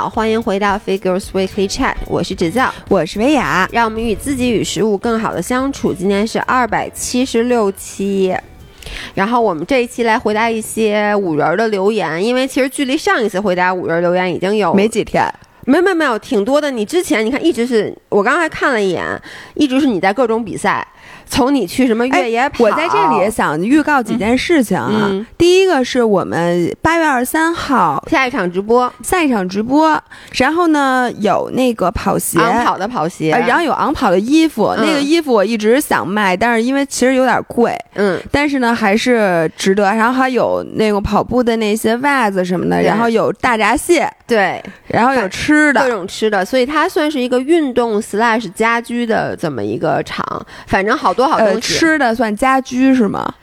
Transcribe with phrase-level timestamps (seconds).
[0.00, 5.92] 好，欢迎回到 Figures Weekly Chat，我是芷教，我是维雅，让我们与自己与食物更好的相处。
[5.92, 8.34] 今天是二百七十六期，
[9.12, 15.22] 然后我们这一期来回答一些五人的留言，因为其实距离上一次回答五人留言已经有没几天，
[15.66, 16.70] 没没没有，挺多的。
[16.70, 19.04] 你之前你看一直是我刚才看了一眼，
[19.52, 20.88] 一直是你在各种比赛。
[21.30, 22.64] 从你去什么越野跑？
[22.64, 25.10] 我在这里想预告几件事情啊。
[25.38, 29.98] 第一个是我们八月二十三号下一场直播，下一场直播。
[30.32, 34.74] 然后呢，有那个跑鞋，昂跑的跑鞋，然后有昂跑的衣服。
[34.76, 39.84] 那个衣服我一直想卖，但是因为其实有点贵，嗯，但是呢还是值得。
[39.84, 50.44] 然后还有那个跑步的那些袜子什么的，然后有大闸蟹，对，然后有吃的，各种吃的，所以它算是一个运动 slash 家居的这么一个场。
[50.66, 51.19] 反正好多。
[51.28, 53.34] 呃，吃的算家居是吗？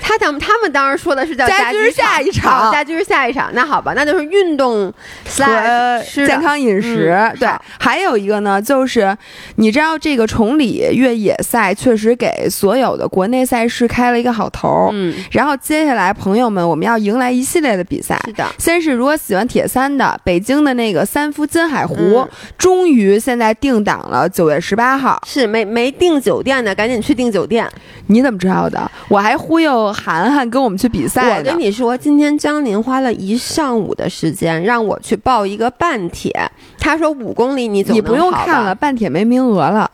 [0.00, 3.50] 他他们他们当时说的是叫家居下一场，家居是下一场。
[3.52, 4.92] 那好吧，那就是运动
[5.24, 7.16] 和健康饮食。
[7.38, 7.48] 对，
[7.78, 9.16] 还有一个呢，就是
[9.56, 14.90] 你知道这个崇礼越野赛确实给所有的国内赛事开了一个好头。
[14.92, 18.20] 嗯，然后接下来朋友们，我们要迎来一系列的比赛。
[18.26, 22.26] 是的，先是如果喜欢铁三的，北京的那个三夫金海湖，
[22.58, 25.20] 终于现在定档了，九月十八号。
[25.26, 27.68] 是没没订酒店的，赶紧去订酒店。
[28.08, 28.90] 你怎么知道的？
[29.08, 29.85] 我还忽悠。
[29.92, 36.32] 涵涵跟我们去比赛我跟你说，今天江宁花了一上午的时间让我去报一个半铁。
[36.78, 39.90] 他说五公里你你不用看了，半铁没名额了。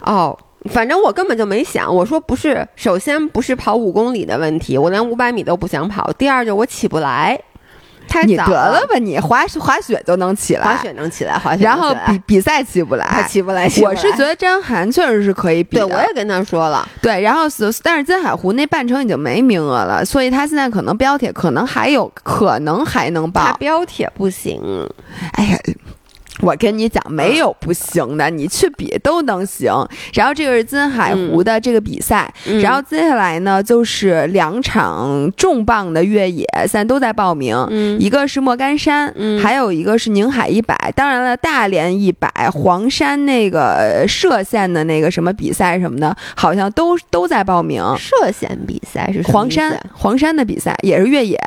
[0.00, 0.38] 哦，
[0.70, 1.94] 反正我根本就没想。
[1.94, 6.12] 我说不是，首先不是跑五公里的问题，我连五百米都不想跑。
[6.12, 7.38] 第二就我起不来。
[8.26, 13.64] 你得了吧，你滑滑雪都能起来，滑雪能起来，滑雪然后比比赛起不来，起不来。
[13.82, 17.20] 我是觉得张涵确实是可以比，对我也跟他说了，对。
[17.20, 17.42] 然后
[17.82, 24.60] 但是金海湖那半程已经没名额了，所以他现在可能标铁可能还有可能还能报，他标铁不行。
[25.32, 25.58] 哎呀。
[26.40, 29.72] 我跟你讲，没有不行的，你去比都能行。
[30.14, 32.32] 然后这个是金海湖的这个比赛，
[32.62, 37.56] 然后接下来呢就是两场重磅的越野，现在都在报名。
[37.98, 39.12] 一个是莫干山，
[39.42, 40.76] 还有一个是宁海一百。
[40.94, 47.82] 当然了，大连一百、黄山那个涉县的那个什么比赛什么的，好像都都在报名。
[47.98, 51.38] 涉县比赛是黄山，黄山的比赛也是越野。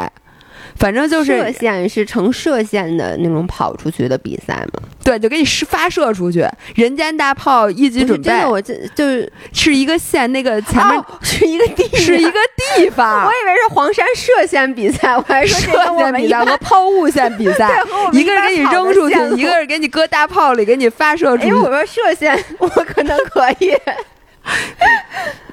[0.82, 4.82] 反正就是射线是呈射线的那种跑出去的比赛嘛？
[5.04, 6.44] 对，就给你发射出去，
[6.74, 8.30] 人间大炮一级准备。
[8.30, 12.40] 真的，我这就是是一个线，那个前面是一个地，是一个
[12.76, 13.26] 地方。
[13.26, 17.70] 我以为是黄山射线比赛，我还说射线比赛和抛物线比赛，
[18.12, 21.52] 一个是给你扔出去，一个是给你搁大炮里给你发射出去。
[21.52, 23.72] 哎，我说射线，我可能可以。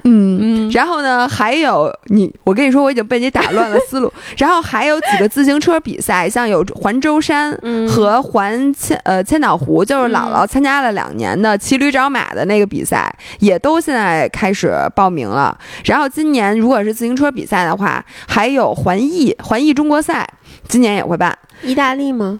[0.03, 4.11] 嗯 嗯，然后呢，还有你，我跟你说，我已经被你打乱了思路。
[4.37, 7.51] 然后还有几个自行车比赛，像有环舟山
[7.87, 15.55] 和环千呃千岛湖，就是姥姥参加了两年的骑驴找马的那个比赛，也都现在开始报名了。
[15.83, 20.27] 然后今年如果是自行车比赛的话，还有环意环意中国赛，
[20.67, 21.37] 今年也会办。
[21.61, 22.39] 意大利吗？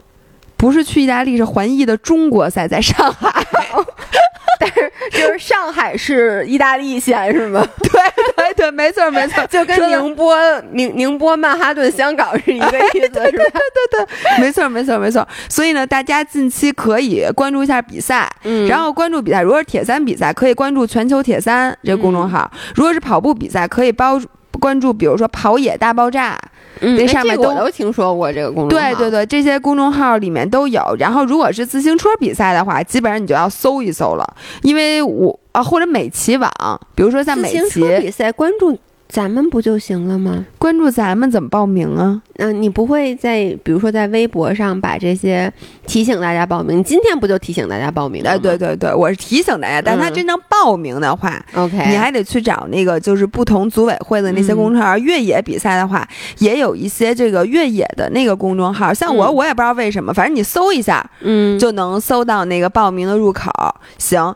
[0.59, 3.44] 不是去意大利，是环意的中国赛在上海。
[4.59, 7.66] 但是就是上海是意大利线是吗？
[7.81, 7.90] 对
[8.36, 10.38] 对对，没错没错， 就跟宁波
[10.74, 13.22] 宁宁波曼哈顿香港是一个意思，是吧？
[13.22, 15.25] 对对对，没错没错没错。
[15.48, 19.42] 所以呢，大家近期可以关注一下比赛，嗯，然后关注比赛。
[19.42, 24.19] 如果是铁三比赛，可以关注全球铁三这个公众号；如果是跑步比赛，可以包
[24.59, 26.38] 关注，比如说跑野大爆炸。
[26.81, 30.81] 那上面都都听说过这个公众号，对对对，这些公众号里面都有。
[30.97, 36.52] 然后，如果是自行车比赛的话，基本上你就要搜一搜了，因为我啊，或者美骑网，
[36.96, 38.78] 比如说像美骑比赛，关注。
[39.09, 40.46] 咱们不就行了吗？
[40.59, 42.22] 关注咱们怎么报名啊？
[42.38, 45.52] 嗯，你不会在比如说在微博上把这些
[45.88, 46.84] 提醒大家报名？
[46.84, 48.30] 今天不就提醒大家报名吗？
[48.30, 54.95] 哎，对对对，我是提醒大家，但他真正报名的话，OK，你还得去找那个就是不同组委会的那些公众号。
[55.00, 56.07] 越野比赛的话，
[56.38, 58.94] 也有一些这个越野的那个公众号。
[58.94, 63.51] 像我，我也不知道为什么，反正你搜一下，嗯，就能搜到那个报名的入口。
[63.98, 64.36] 行，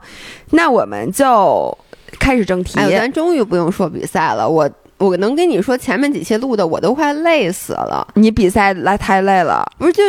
[0.50, 1.78] 那我们就。
[2.24, 4.48] 开始正题，哎，咱终于不用说比赛了。
[4.48, 8.08] 我我能跟你说，前面几期录的我都快累死了。
[8.14, 9.92] 你比赛来太累了，不是？
[9.92, 10.02] 就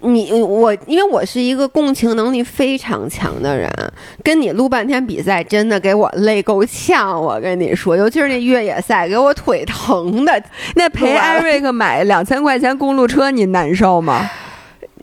[0.00, 3.68] 你我，因为我是一个共情能力非常强的人，
[4.22, 7.20] 跟你录半天比赛，真的给我累够呛。
[7.20, 10.42] 我跟你说，尤其是那越野赛，给我腿疼的。
[10.76, 14.30] 那陪艾瑞克买两千块钱公路车，你难受吗？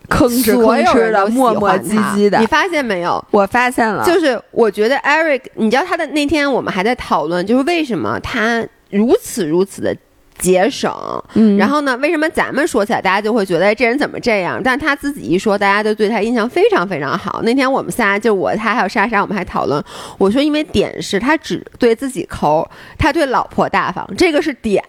[0.09, 3.23] 吭哧吭哧的，磨磨唧唧的，你发现没有？
[3.31, 9.95] 我发现了，就是我觉得 Eric，你知道他的那天我们还在讨论，就是为什么他如此如此的
[10.37, 10.93] 节省。
[11.33, 14.61] 嗯然后呢，为什么咱们说起来大家就会觉得哎这人怎么这样？
[14.63, 17.41] 但他自己一说，大家都对他印象非常非常好。
[17.43, 19.83] 那天我们仨就我他还有莎莎，我们还讨论，
[20.17, 24.83] 我说因为点是他只对自己抠，他对老婆大方，这个是点。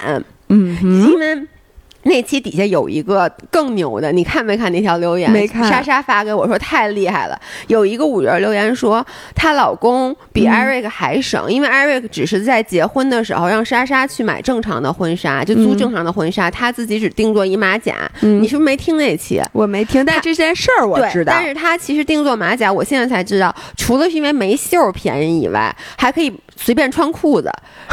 [0.49, 1.41] 嗯，因为
[2.07, 5.31] 那期底下有一个更牛的，你看没看那条留言？
[5.31, 7.39] 没看莎莎发给我说太厉害了。
[7.67, 9.05] 有一个五人留言说，
[9.35, 18.11] 她老公比嗯 Eric 还省，因为 Eric 只是在结婚的时候让莎莎去买正常的婚纱，就租嗯正常的婚纱，他自己只定做一马甲。
[18.23, 19.43] 嗯你是不是没听那期？
[19.53, 21.33] 我没听，但这件事儿我，知道。
[21.35, 27.51] 但是他其实定做马甲，我现在才知道，除了是因为没袖儿便宜以外，还可以随便穿裤子，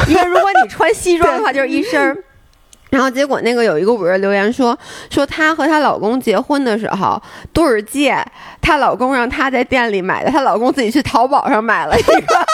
[0.08, 2.16] 因为如果你穿西装的话， 就是一身儿。
[2.94, 4.78] 然后结果那个有一个五月留言说，
[5.10, 7.20] 说她和她老公结婚的时候
[7.52, 8.16] 对儿戒，
[8.60, 12.46] 她老公让她在店里买的，她老公自己去淘宝上买了一个，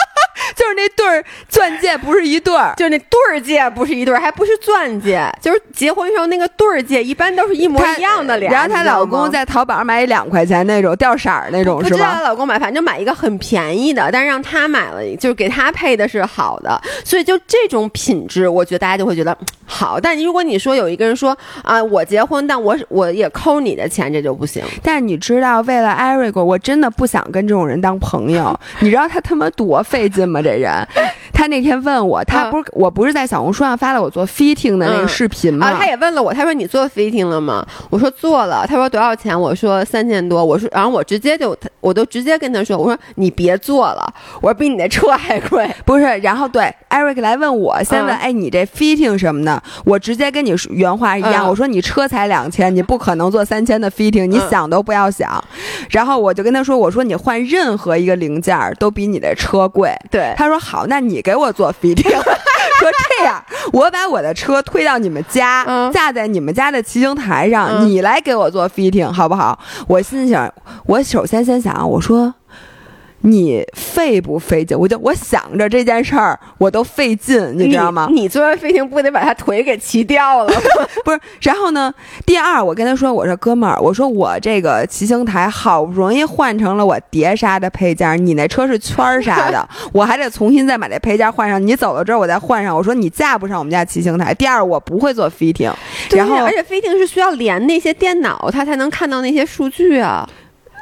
[0.55, 8.51] 就是那对儿钻戒不是一对儿，就是那对儿戒不是一对儿，还不是钻戒，就是结婚时候那个对儿戒一般都是一模一样的俩。
[8.51, 12.21] 然后她老公在淘宝上买一两块钱那种掉色儿那种是不知道她？
[12.21, 19.99] 老公买，反正就买一个很便宜的，但是让她买了，就是给她配的是好的，所以就这种品质，我觉得大家就会觉得嗯好。
[19.99, 24.63] 但如果你说有一个人说啊，我结婚，但我我也抠你的钱，这就不行。
[24.83, 28.59] 但是你知道，为了 Eric，我真的不想跟这种人当朋友。
[28.79, 30.40] 你知道他他妈多费劲吗？
[30.41, 30.87] 这人，
[31.33, 35.67] 他那天问我，他不是、我不是在小红书上发了我做 fitting 的那个嗯视频吗？
[35.67, 37.65] 啊，他也问了我，他说你做 fitting 了吗？
[37.89, 38.65] 我说做了。
[38.67, 39.39] 他说多少钱？
[39.39, 40.43] 我说三千多。
[40.43, 45.69] 我说，然后我直接就，我都直接跟他说，我说你别做了，我说比你那车还贵。
[45.85, 55.43] 不是，然后对 Eric 来问我，先问，嗯哎，你这 fitting 什么的，我直接跟你原话一样，嗯我说你车才两千，你不可能做三千的 fitting，你嗯想都不要想。
[55.89, 59.91] 然后我就跟他说，我说你换任何一个零件都比你的车贵。
[60.09, 62.09] 对，他说好，那你给我做 fitting。
[62.79, 62.89] 说
[63.19, 63.43] 这样，
[63.73, 69.59] 我把我的车推到你们家，嗯架在你们家的骑行台上，嗯你来给我做 fitting，好不好？
[69.87, 70.51] 我心想，
[70.85, 72.33] 我首先先想，我说。
[73.21, 74.77] 你费不费劲？
[74.77, 78.07] 我就我想着这件事儿，我都费劲，你知道吗？
[78.11, 80.53] 你做完 fitting 不得把他腿给骑掉了？
[81.05, 81.93] 不是，然后呢？
[82.25, 91.61] 第二，我跟他说，我说哥们儿，我说我这个骑行台好不容易换成了我碟刹的配件儿，你那车是圈儿刹的， 我还得重新再把这配件儿换上。
[91.65, 92.75] 你走了之后我再换上。
[92.75, 94.33] 我说你架不上我们家骑行台。
[94.33, 95.71] 第二，我不会做 fitting，
[96.11, 100.27] 然后而且 fitting 是需要连那些电脑，它才能看到那些数据啊。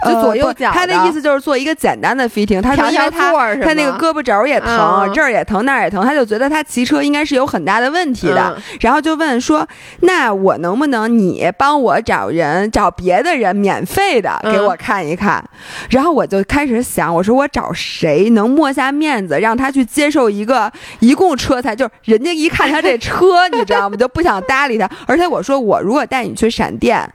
[0.06, 2.62] 就左右脚他的意思就是做一个简单的 fitting。
[2.62, 8.54] 他说，他他那个胳膊肘儿也疼，嗯这儿也疼，那儿也疼，他就觉得他骑车应该是有很大的问题的。
[8.56, 9.68] 嗯然后就问说
[10.02, 15.44] ：“那我能不能你帮我找人，找别的人免费的嗯给我看一看？”
[15.90, 23.98] 然后我就开始想，我说我找谁能抹下面子，让他去接受一个一共车才就是人家一看他这车， 你知道吗？
[23.98, 24.90] 就不想搭理他。
[25.06, 27.08] 而且我说我如果带你去闪电，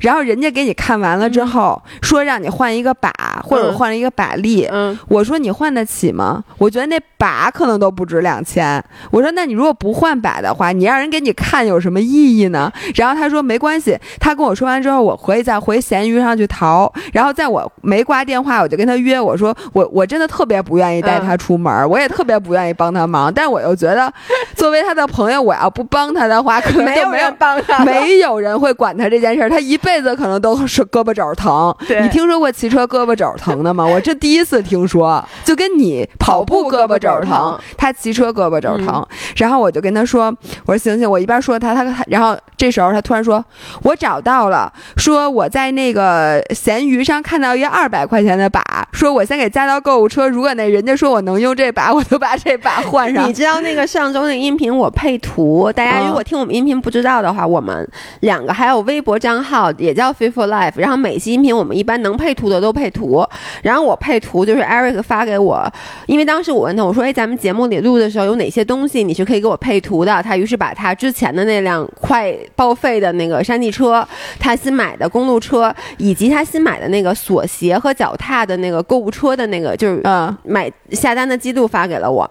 [0.00, 3.10] 然后人家给你看完了之后，说让你换一个把
[3.42, 6.44] 或者嗯换了一个把力，嗯，我说你换得起吗？
[6.58, 8.82] 我觉得那把可能都不值两千。
[9.10, 12.70] 我说那你如果不换把的话，你让人给你看有什么意义呢？
[12.94, 13.98] 然后他说没关系。
[14.20, 16.92] 他跟我说完之后，我可以再回闲鱼上去淘。
[17.12, 24.12] 然后在我没挂电话，我就跟他约，我说我我真的特别不愿意带他出门， 我也特别不愿意帮他忙，但是我又觉得
[24.54, 27.84] 作为他的朋友，我要不帮他的话，可能就没有人帮他。
[27.84, 31.74] 没有人会管他这件事儿，他一辈子可能都是胳膊肘疼。
[31.86, 33.86] 对你听说过骑车胳膊肘疼的吗？
[33.86, 39.06] 我这第一次听说，就跟你跑步胳膊肘疼他骑车胳膊肘疼。
[39.36, 40.34] 然后我就跟他说，
[40.66, 43.44] 我说行行，我一边说他，他他，然后这时候他突然说，
[43.82, 48.60] 我找到了，说我在那个闲鱼上看到一个二百块钱的把，
[48.90, 53.32] 说我先给加到购物车，如果那人家说我能用这把，我就把这把换上你。
[53.32, 57.88] 知道那个上周那个音频我配图，大家嗯如果听我们音频不知道的话，我们
[58.22, 63.24] 两个还有微博账号也叫 Fit for Life，然后每期音频我们一般能配图的都配图，
[63.62, 65.70] 然后我配图就是 Eric 发给我，
[66.06, 70.22] 因为当时我问他我说，哎，咱们节目里录的时候有哪些东西你是可以给我配图的？
[70.22, 74.06] 他于是把他之前的那辆快报废的那个山地车，
[74.38, 82.28] 他新买的公路车，以及他新买的那个锁鞋和脚踏的那个购物车的那个就是呃买下单的记录发给了我，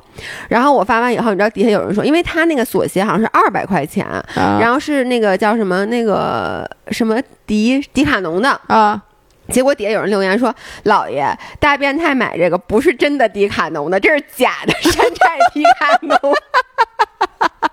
[0.49, 4.57] 然后我发完以后，你知道底下有人说，因为他那个锁鞋好像是二百块钱，啊。
[4.59, 9.01] 然后是那个叫什么那个什么迪迪卡侬的，啊，
[9.49, 11.25] 结果底下有人留言说，老爷
[11.59, 16.17] 大变态买这个不是真的迪卡侬的，这是假的山寨迪卡侬。
[16.17, 16.39] 哈，
[16.79, 17.66] 哈哈哈哈哈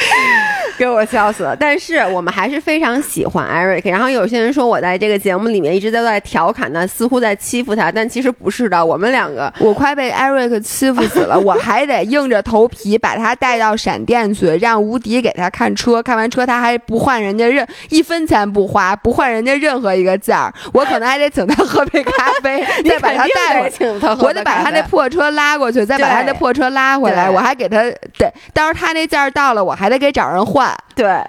[0.78, 1.54] 给我笑死了。
[1.54, 3.90] 但是我们还是非常喜欢 Eric。
[3.90, 8.84] 然后有些人说我在这个节目里面一直都在调侃他，似乎在欺负他，但其实不是的。
[8.84, 16.02] 我们两个，我快被 Eric 欺负死了，我还得硬着头皮把他带到闪电去，让无敌给他看车。
[16.02, 20.50] 看完车他还不换人家任一分钱不花，不换人家任何一个件儿。
[20.72, 23.84] 我可能还得请他喝杯咖啡， 再把他带回去。
[24.24, 27.28] 我得把他那破车拉过去，再把他那破车拉回来。
[27.28, 27.82] 我还给他
[28.16, 30.74] 对，到时候他那件到了，我还得给找人换。
[30.94, 31.20] 对，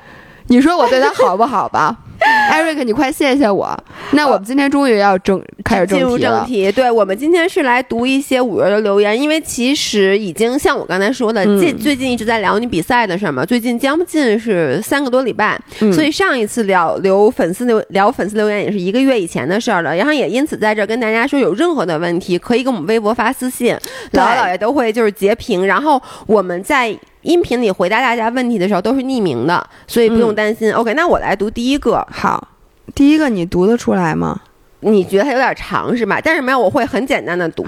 [0.48, 1.98] 你说我对他好不好吧？
[2.54, 3.76] Eric，你快谢谢我。
[4.12, 6.72] 那我们今天终于要正开始进入正题。
[6.72, 13.44] 对，我们今天是来读一些五月的留言，因为其实已经像我刚才说的，最最近一直在聊你比赛的事嘛。
[13.44, 15.60] 最近将近是三个多礼拜，
[15.92, 19.96] 所以上一次聊留粉丝留聊粉丝留言也是一个月以前的事儿了。
[19.96, 23.76] 然后也因此在这跟大家说，有任何的问题可以给我们微博发私信，
[24.12, 26.96] 姥姥姥爷都会就是截屏，然后我们在。
[27.22, 30.72] 音频里回答大家问题的时候都是匿名的，所以不用担心。
[30.74, 32.06] OK，那我来读第一个。
[32.12, 32.48] 好，
[32.96, 34.42] 第一个你读得出来吗？
[34.82, 36.20] 你觉得它有点长是吧？
[36.24, 37.66] 但是没有，我会很简单的读。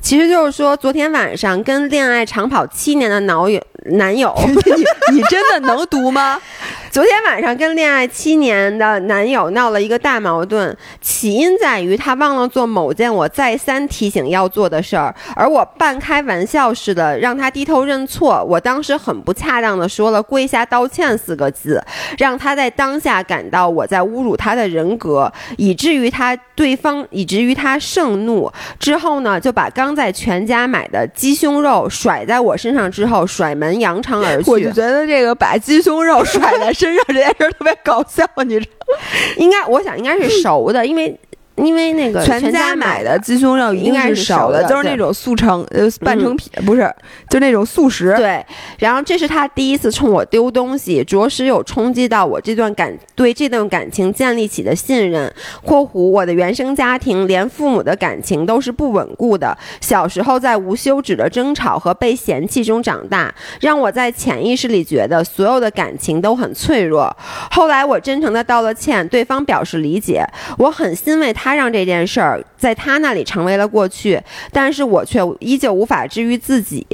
[0.00, 3.60] 其实就是说，昨天晚上跟恋爱长跑七年的男友
[3.90, 6.40] 男友， 你你真的能读吗？
[6.90, 18.42] 昨天晚上跟恋爱七年的男友闹了一个大矛盾，起因在于他忘了做某件我再三提醒要做的事儿，而我半开玩笑似的让他低头认错。
[18.42, 21.80] 我当时很不恰当的说了“跪下道歉”四个字，
[22.16, 28.50] 让他在当下感到我在侮辱他的人格，以至于他对方以至于他盛怒。
[28.80, 34.50] 之后呢，就把刚在全家买的鸡胸肉甩在我身上，之后甩门扬长而去。
[34.50, 36.72] 我就觉得这个把鸡胸肉甩在。
[36.72, 38.96] 身上这件事特别搞笑，你知道？
[39.38, 41.16] 应该，我想应该是熟的，因为。
[41.58, 46.94] 因为那个全家买的鸡胸肉应该是熟的，就是那种速成呃半成品，不是，
[47.28, 48.14] 就那种速食。
[48.16, 48.44] 对，
[48.78, 55.32] 然后这是他第一次冲我丢东西，着实有冲击到我这段感对这段感情建立起的信任。
[55.64, 67.14] （括弧我的原生家庭连父母的感情都是不稳固的，小时候在无休止的争吵和被嫌弃中长大，让我在潜意识里觉得所有的感情都很脆弱。
[67.50, 70.24] 后来我真诚的道了歉，对方表示理解，
[70.58, 71.47] 我很欣慰他。
[71.48, 74.20] 他让这件事儿在他那里成为了过去，
[74.52, 76.86] 但是我却依旧无法治愈自己。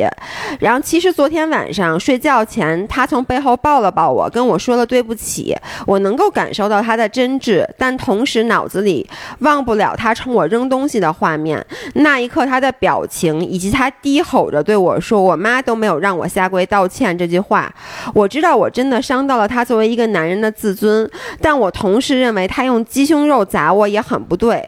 [0.60, 5.56] 然后，其实昨天晚上睡觉前，他从背后抱了抱我，跟我说了对不起。
[5.88, 9.04] 我能够感受到他的真挚，但同时脑子里
[9.40, 11.66] 忘不了他冲我扔东西的画面。
[11.94, 17.74] 那一刻，他的表情以及他低吼着对我说：“我妈都没有让我下跪道歉。”这句话，
[18.14, 24.43] 我知道我真的伤到了他作为一个男人的自尊，但我同时认为他用鸡胸肉砸我也很不。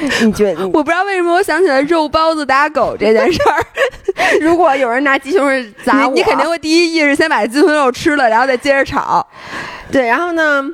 [0.22, 0.66] 你觉得？
[0.68, 3.64] 我不知道为什么我想起了肉包子打狗这件事儿。
[4.40, 9.26] 如果有人拿鸡胸肉砸我，你肯定会第一意识先把鸡胸肉吃了，然后再接着炒。
[9.90, 10.64] 对，然后呢，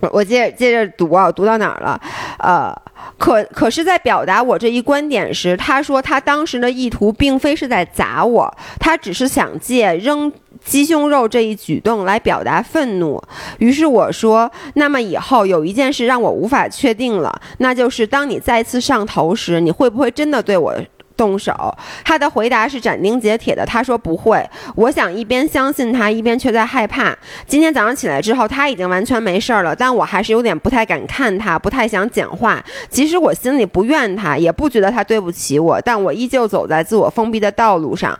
[0.00, 2.00] 我接着接着读啊，读到哪儿了？
[2.38, 2.74] 呃。
[3.18, 10.30] 可可是，在表达我这一观点时，他说他当时的意图并非是在砸我，他只是想借扔
[10.64, 13.22] 鸡胸肉这一举动来表达愤怒。
[13.58, 20.74] 于是我说：“那么以后有一件事让我无法确定了，那就是当你再次上头时，你会不会真的对我？”
[21.16, 21.52] 动手，
[22.04, 23.64] 他的回答是斩钉截铁的。
[23.64, 24.44] 他说不会。
[24.74, 27.16] 我想一边相信他，一边却在害怕。
[27.46, 32.62] 今天早上起来之后，他已经完全没事儿了，但我还是有点不太敢看他，不太想讲话。
[32.88, 38.18] 即使我心里不怨他，也不觉得他对不起我，但我依旧走在自我封闭的道路上。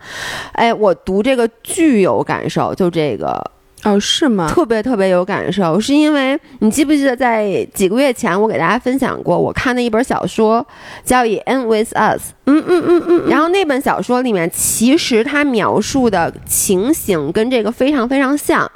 [0.52, 3.55] 哎，我读这个巨有感受，就这个。
[3.86, 4.48] 哦，是吗？
[4.52, 10.66] 特别特别有感受，是因为你记不记得在几个月前我给大家分享过我看的一本小说，
[11.04, 12.20] 叫《End with Us》。
[12.46, 13.28] 嗯嗯嗯嗯。
[13.28, 18.68] 然后那本小说里面，其实它描述的情形跟这个非常非常像。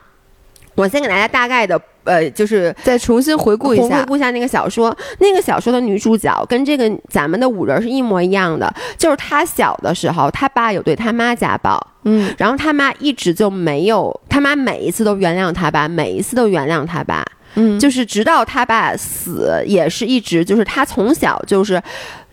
[0.75, 1.81] 我先给大家大概的。
[2.05, 4.97] 呃，就是再重新回顾一下，回顾一下那个小说。
[5.19, 17.23] 那个小说的女主角跟这个咱们的五人是一模一样的，就是她小的时候，她爸有对她妈家暴，嗯，然后她妈一直就没有，她妈每一次都原谅她爸，每一次都原谅她爸，
[17.57, 21.81] 嗯，就是直到她爸死，也是一直就是她从小就是。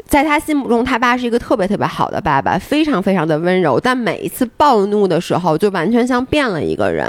[0.08, 3.80] 在他心目中，他爸是一个特别特别好的爸爸，非常非常的温柔。
[3.80, 7.06] 但每一次暴怒的时候，就完全像变了一个人。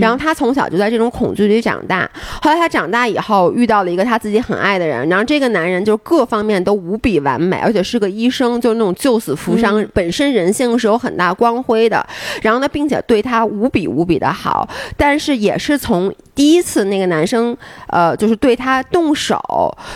[0.00, 2.10] 然后他从小就在这种恐惧里长大。
[2.42, 5.08] 后来他长大以后，遇到了一个他自己很爱的人。
[5.08, 12.04] 然后这个男人就各方面都无比完美，而且是个医生，就那种救死扶伤，本身人性是有很大光辉的。
[12.42, 14.68] 然后呢，并且对他无比无比的好。
[14.96, 17.56] 但是也是从第一次那个男生，
[17.86, 19.40] 呃，就是对他动手，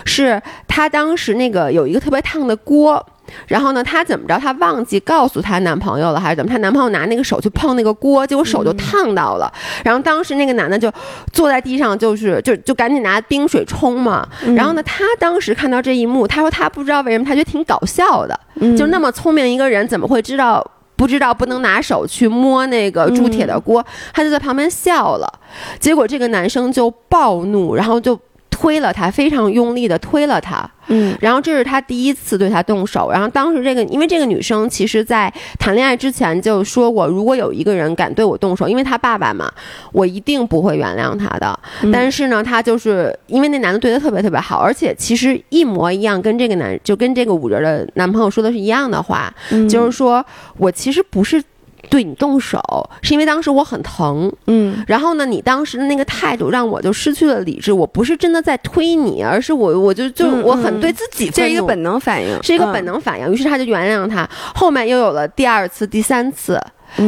[0.05, 3.05] 是他当时那个有一个特别烫的锅，
[3.47, 4.39] 然后呢，她怎么着？
[4.39, 6.51] 她忘记告诉她男朋友了，还是怎么？
[6.51, 9.51] 她男朋友拿那个手去碰那个锅，结果手就烫到了。
[9.83, 10.93] 然后当时那个男的就
[11.33, 14.27] 坐在地上，就是就就赶紧拿冰水冲嘛。
[14.55, 18.39] 然后呢，她当时看到这一幕，她说她不知道为什么，她觉得挺搞笑的。
[18.77, 20.65] 就那么聪明一个人，怎么会知道？
[20.97, 25.31] 不知道不能拿手去摸那个铸铁的锅，他就在旁边笑了。
[25.79, 28.19] 结果这个男生就暴怒，然后就
[28.57, 30.69] 推了他，非常用力的推了他。
[30.89, 33.11] 嗯，然后这是他第一次对他动手。
[33.11, 39.53] 然后当时这个，因为这个女生其实在谈恋爱之前就说过，如果有一个人敢对我动手，因为他爸爸嘛，
[39.93, 41.59] 我一定不会原谅他的。
[41.93, 49.31] 但是呢，他就是因为那男的对他特别特别好，而且其实一模一样，跟这个男就跟这个五折的男朋友说的是一样的话，
[49.69, 50.25] 就是说
[50.57, 51.43] 我其实不是。
[51.89, 52.61] 对你动手，
[53.03, 57.73] 是因为当时我很疼，嗯，然后呢，你当时的那个态度让我就失去了理智。
[57.73, 63.33] 我不是真的在推你，而是我，我就就我很对自己，这是一个本能反应，是一个本能反应。
[63.33, 66.61] 于是他就原谅他，后面又有了第二次、第三次。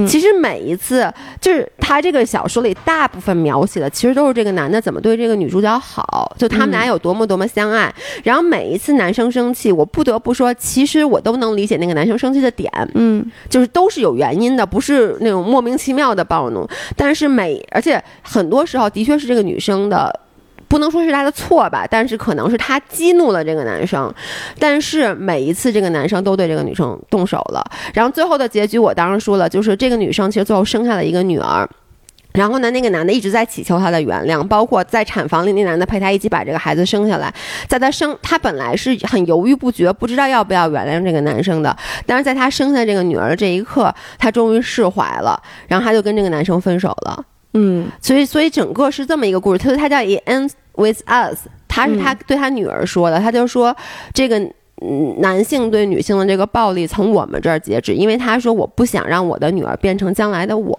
[0.06, 7.92] 其实每一次，就是他这个小说里大部分描写的，其实都是这个男的怎么对这个女主角好，就他们俩有多么多么相爱。
[8.24, 16.68] 然后每一次男生生气，我不得不说，其实我都能理解那个男生生气的点，嗯，就是都是有原因的，不是那种莫名其妙的暴怒。
[16.96, 20.20] 但是每而且很多时候的确是这个女生的。
[20.68, 24.12] 不能说是他的错吧，但是可能是他激怒了这个男生，
[24.58, 31.68] 但是每一次这个男生都对这个女生动手了，然后最后的结局我当时说了，就是这个女生其实最后生下了一个女儿，
[32.34, 37.32] 然后呢，那个男的一直在祈求她的原谅，包括在产房里那男的陪她一起把这个孩子生下来，
[37.66, 41.74] 在她生她本来是很犹豫不决，不知道要不要原谅这个男生的，
[42.06, 47.24] 但是在她生下这个女儿这一刻，她终于释怀了，然后她就跟这个男生分手了。
[47.58, 53.76] 嗯，所以所以整个是这么一个故事，他他叫 It ends with us，他是他对他女儿说的，他就说
[54.14, 54.40] 这个
[55.18, 60.78] 男性对女性的这个暴力从我们这儿截止，因为他说我不想让我的女儿变成将来的我，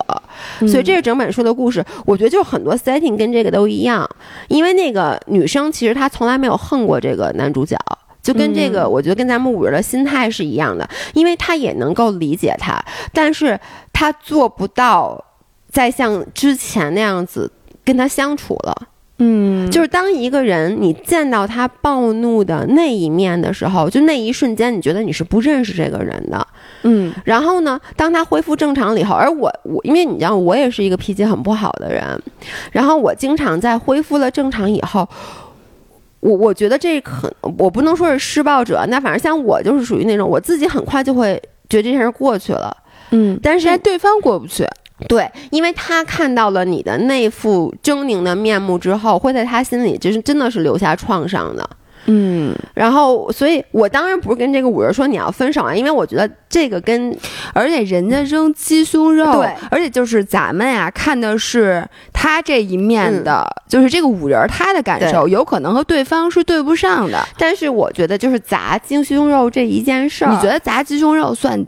[0.61, 1.83] 所以这是整本书的故事。
[2.05, 4.09] 我觉得就很多 setting 跟这个都一样，
[4.47, 7.77] 因为那个女生其实她从来没有恨过这个男主角，
[8.23, 12.81] 就跟这个我觉得跟咱们五人的心态是一样的，因为她也能够理解他，
[13.11, 13.59] 但是
[13.91, 15.25] 她做不到。
[15.71, 17.51] 再像之前那样子
[17.83, 18.87] 跟他相处了，
[19.19, 26.47] 嗯，就是当一个人你见到他暴怒的那一面的时候，就那一瞬间，你觉得你是不认识这个人的，
[26.83, 27.13] 嗯。
[27.23, 32.21] 然后呢，当他恢复正常了以后，而我我因为你知道，我也是一个脾气很不好的人，
[32.71, 35.07] 然后我经常在恢复了正常以后，
[36.21, 42.75] 我我觉得这可我不能说是施暴者，那反正像我就是属于那种我自己很快就会觉得这件事过去了，
[43.11, 44.65] 嗯，但是对方过不去。
[45.07, 51.69] 对，因为他看到了你的那副狰狞的面目之后，会在他心里就是真的是留下创伤的。
[52.05, 57.15] 嗯，然后，所以我当然不是跟这个五人说你要分手啊，因为我觉得这个跟，
[57.53, 67.23] 而且人家扔鸡胸肉，对，而且就是咱们呀看的是他这一面的，就是这个五人他的感受，有可能和对方是对不上的。
[67.37, 71.63] 但是我觉得就是砸鸡胸肉这一件事儿，你觉得砸鸡胸肉算？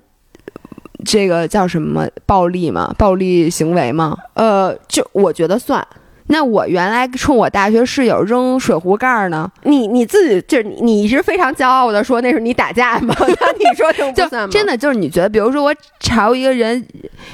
[1.05, 2.93] 这个叫什么暴力吗？
[2.97, 4.17] 暴力行为吗？
[4.33, 5.85] 呃，就我觉得算。
[6.27, 9.51] 那我原来冲我大学室友扔水壶盖呢？
[9.63, 13.13] 你你自己就是你，你是非常骄傲的说那是你打架吗？
[13.19, 14.47] 那你说就不算吗？
[14.49, 16.81] 真的就是你觉得，比如说我朝一个人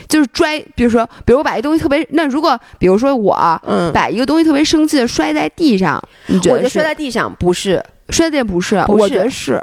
[0.10, 8.84] 就是摔，比如说，比如我把一东西特别，那如果比如说我嗯把一个东西特别生气的摔在地上，你觉得摔在地上不是摔在地不是？
[8.88, 9.62] 我觉得是。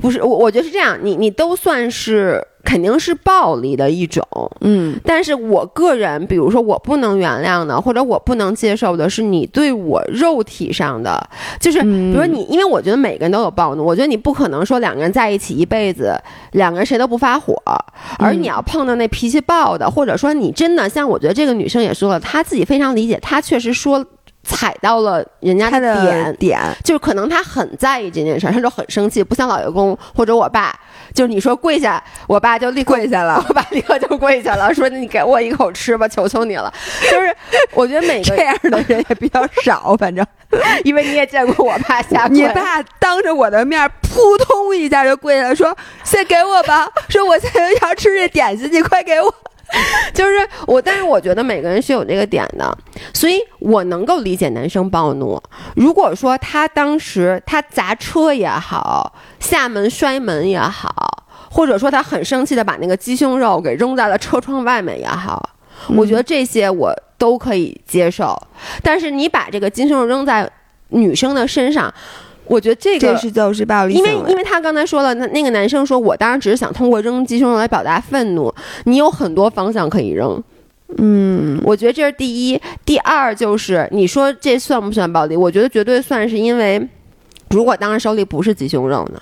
[0.00, 4.26] 不是我，我觉得是这样，你你都算是肯定是暴力的一种，
[4.62, 11.28] 嗯，但是我个人，比如说我不能原谅的，或者我不能接受的是你对我肉体上的，
[11.60, 16.18] 就是比如说你，因为我觉得每个人都有暴怒，我觉得你不可能说两个人在一起一辈子，
[16.52, 17.54] 两个人谁都不发火，
[18.18, 24.04] 而你要碰到那脾气暴的，或者说你真的像我觉得这个女生也说了，她自己非常理解，她确实说。
[24.46, 30.78] 踩到了人家的点点，就是可能他很在意这件事儿，他就很生气，不像老爷公或者我爸，
[31.14, 36.72] 就是你说跪下，我爸就立跪下了， 我爸立刻就跪下了，说你给我一口吃吧，求求你了。
[37.10, 37.34] 就是
[37.72, 40.26] 我觉得每个这样的人也比较少，反正
[40.82, 49.32] 因为你也见过我爸下跪，你爸当着我的面扑通一下就跪下了，说先给我吧， 说我现在要吃这点心，你快给我。
[50.12, 52.78] 就是我，但是我觉得每个人是有这个点的，
[53.12, 55.42] 所以我能够理解男生暴怒。
[55.74, 59.12] 如果说他当时他砸车也好，
[59.44, 65.50] 下门摔门也好，或者说他很生气的把那个鸡胸肉给扔在了车窗外面也好，
[65.88, 68.34] 我觉得这些我都可以接受。
[68.82, 70.50] 但是你把这个鸡胸肉扔在
[70.88, 71.92] 女生的身上。
[72.46, 74.22] 我觉得这个这是就是暴力因行为。
[74.22, 78.54] 为因为他刚才说了，那那个男生说，我当时只是想通过扔鸡胸肉来表达愤怒。
[78.84, 80.44] 你有很多方向可以扔，
[80.98, 82.60] 嗯，我觉得这是第一。
[82.84, 85.34] 第二就是你说这算不算暴力？
[85.34, 86.86] 我觉得绝对算，是因为
[87.54, 89.20] 如果当时手里不是鸡胸肉呢？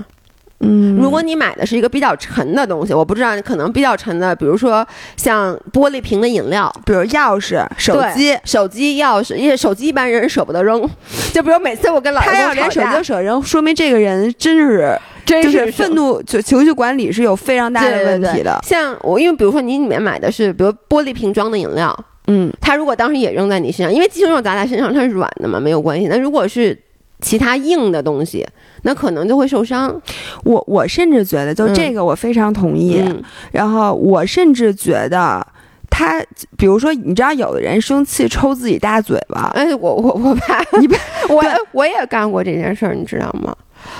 [0.65, 6.73] 嗯，如果你买的是一个比较沉的东西，我不知道，可能比较沉的，比如说像玻璃瓶的饮料。
[6.87, 10.89] 比如钥匙、手机，手机、钥匙，因为手机一般人舍不得扔，
[11.33, 18.57] 就比如每次我跟老他要连手机都，舍扔，说明这个人真是真就是愤怒，就情绪管理是有非常大的对对对问题的。
[18.63, 21.93] 像我，因为比如说你里面买的是比如玻璃瓶装的饮料，
[22.29, 26.07] 嗯，他如果当时也扔在你身上，因为鸡胸肉砸在身上它是软的嘛，没有关系。
[26.07, 26.79] 那如果是
[27.23, 28.47] 其他硬的东西，
[28.83, 29.99] 那可能就会受伤。
[30.45, 33.01] 我我甚至觉得，就嗯这个我非常同意。
[33.01, 35.47] 嗯然后我甚至觉得。
[35.95, 36.19] 他
[36.57, 40.97] 比如说，你知道有的人生气抽自己大嘴巴，哎，我我我爸， 你爸
[41.29, 43.55] 我我也干过这件事儿，你知道吗？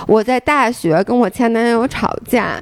[0.07, 2.59] 我在大学跟我前男友吵架，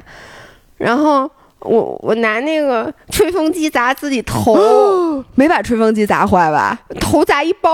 [0.77, 4.53] 然后我我拿那个吹风机砸自己头，
[5.35, 6.77] 没把吹风机砸坏吧？
[6.99, 7.71] 头砸一包。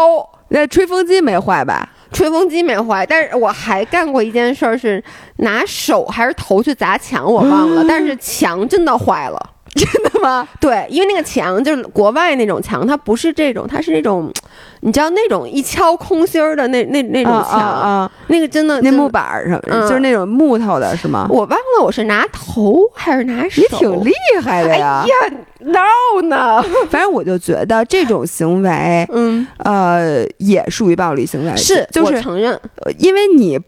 [0.50, 1.90] 那吹风机没坏吧？
[2.12, 5.04] 吹风机没坏，但是我还干过一件事儿，是
[5.38, 9.54] 拿手还是头去砸墙，我忘了，但是墙真的坏了。
[9.76, 10.48] 真的吗？
[10.60, 14.32] 对，因为那个墙就是国外那种墙，它不是这种，它是那种，
[14.82, 18.12] 你知道那种一敲空心儿的那那那种啊墙，啊啊！
[18.28, 21.28] 那个真的那木板儿什么，嗯就是那种木头的是吗？
[21.30, 24.12] 我忘了我是拿头还是拿手，你挺厉
[24.44, 25.04] 害的哎呀！
[25.06, 25.82] 呀，闹
[26.28, 32.54] 呢， 反正我就觉得这种行为，嗯，呃，也属于暴力行为，是，就是我承认，
[32.86, 33.60] 呃因为你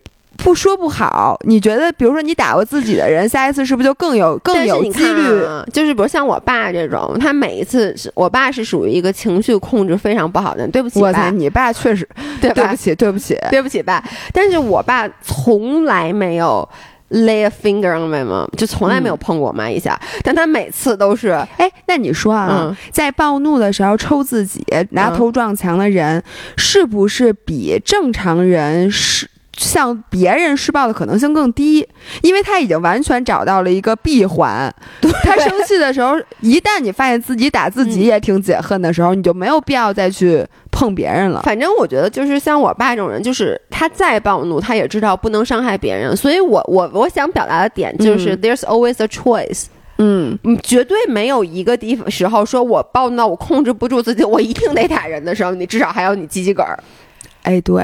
[0.44, 5.44] 不说不好，你觉得，比如说你打过自己的人，下一次是不是就更有更有几率？
[5.44, 12.08] 啊，就是比如像我爸这种，他每一次是我爸是属于一个情绪控制非常不好的人，对不起我操，爸，你爸确实
[12.42, 12.76] 对对不？
[12.76, 16.68] 起，对不起，对不起爸，但是我爸从来没有
[17.10, 22.78] lay a finger on my mom，就从来没有碰过我妈一下，但他每次都是，哎，那你说啊，嗯。
[22.92, 26.24] 在暴怒的时候抽自己、拿头撞墙的人，
[26.56, 31.86] 是不是比正常人施向别人施暴的可能性更低？
[32.22, 34.74] 因为他已经完全找到了一个闭环。
[35.24, 41.42] 他生气的时候，一旦你发现自己打自己嗯也挺解恨的时候，你就没有必要再去碰别人了。
[41.42, 49.66] 反正我觉得就是像我爸这种人，就是他再暴怒，他也知道不能伤害别人，所以我我我想表达的点就是、嗯 there's always a choice。
[49.98, 56.80] 嗯，嗯，绝对没有一个地方时候说我暴怒到我控制不住自己，我一定得打人的时候，你至少还有你鸡鸡梗儿。
[57.44, 57.84] 哎，对，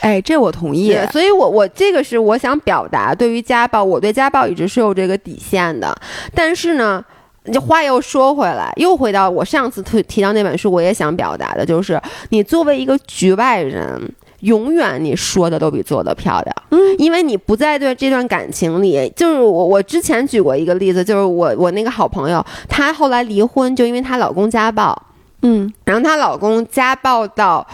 [0.00, 0.96] 哎，这我同意。
[1.12, 5.94] 所以我我这个是我想表达，对于家暴，我对家暴一直是有这个底线的。
[6.34, 7.04] 但是呢，
[7.52, 14.14] 这话又说回来，又回到我上次提提到那本书，我也想表达的就是，你作为一个局外人。
[14.42, 19.12] 永远你说的都比做的漂亮，嗯，因为你不在对这段感情里。
[19.16, 24.96] 就是我，我之前举过一个例子，就是我我那个好朋友，她后来离婚，就因为她老公家暴，
[25.42, 27.66] 嗯然后她老公家暴到，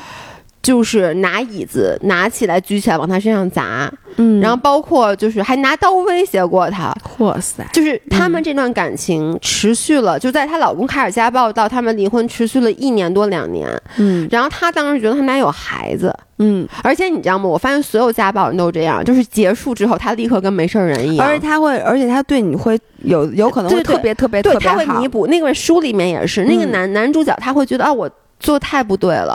[0.64, 4.40] 就是拿椅子拿起来举起来往他身上砸，嗯。
[4.40, 14.26] 然后包括就是还拿刀威胁过他，哇塞，就是他们这段感情持续了，就在她老公开始家暴到他们离婚持续了一年多两年，嗯。
[14.30, 17.46] 然后她当时觉得他们俩有孩子，嗯，而且你知道吗？
[17.46, 24.78] 我发现所有家暴人都这样，就是结束之后他立刻跟没事人一样，而且他会，而且他对你会有有可能会特别特别对特别好。
[24.78, 25.06] 他会弥。
[25.06, 25.26] 补。
[25.26, 26.72] 那个书里面也是，那个嗯。
[26.72, 29.34] 男、男主角他会觉得啊，我做太不对了，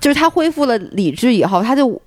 [0.00, 2.00] 就是他恢复了理智以后，他就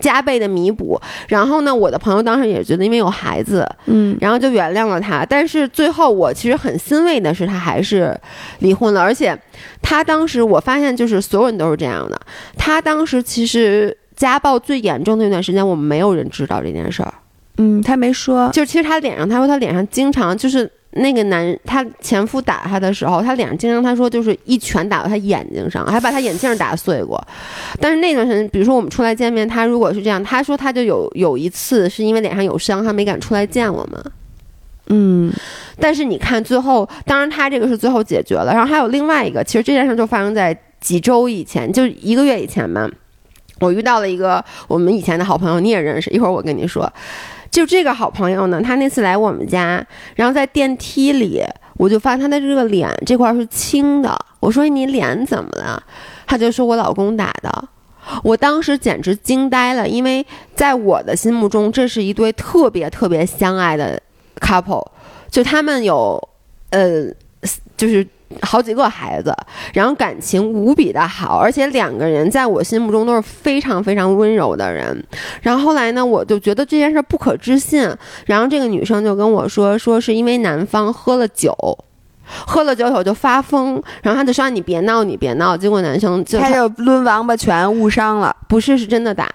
[0.00, 1.00] 加倍的弥补。
[1.28, 5.24] 然后呢，我的朋友当时也觉得，因为有孩子，嗯然后就原谅了他。
[5.24, 8.18] 但是最后我其实很欣慰的是，他还是
[8.60, 9.00] 离婚了。
[9.00, 9.38] 而且
[9.82, 12.20] 他当时我发现，就是所有人都是这样的。
[12.56, 17.12] 他当时其实家暴最严重的那段时间，我们没有人知道这件事儿。
[17.58, 18.48] 嗯，他没说。
[18.50, 27.20] 就是其实他脸上，他说他脸上经常就是那个男他前夫打他的时候，他脸上经常他说就是一拳打到他眼睛上，还把他眼镜打碎过。
[27.80, 34.04] 但是那段时间，比如说我们出来见面，他如果是这样，他说他就有有一次是因为脸上有伤，他没敢出来见我们。
[34.88, 35.32] 嗯
[35.80, 42.88] 但是你看最后，当然他这个是最后解决了，然后还有另外一个，其实这件事就发生在几周以前，就一个月以前嘛。
[43.60, 46.92] 我遇到了一个我们以前的好朋友，你也认识，一会儿我跟你说。
[47.54, 49.80] 就这个好朋友呢，他那次来我们家，
[50.16, 51.40] 然后在电梯里，
[51.76, 54.12] 我就发现他的这个脸这块是青的。
[54.40, 55.80] 我说你脸怎么了？
[56.26, 57.68] 他就说我老公打的。
[58.24, 64.02] 我当时简直惊呆了，因为在我的心目中，这是一对特别特别相爱的
[64.40, 64.84] couple，
[65.30, 66.20] 就他们有
[66.70, 67.06] 呃
[67.76, 68.04] 就是
[68.42, 69.34] 好几个孩子，
[69.72, 75.04] 然后感情无比的好，而且两个人在我心目中都是非常非常温柔的人。
[75.42, 77.88] 然后后来呢，我就觉得这件事不可置信。
[78.26, 81.54] 然后这个女生就跟我说，说是因为男方喝了酒。
[82.46, 85.54] 喝了酒以后就发疯，然后他就说你别闹，你别闹。
[85.54, 89.30] 结果男生就他就抡王八拳误伤了，不是是真的打，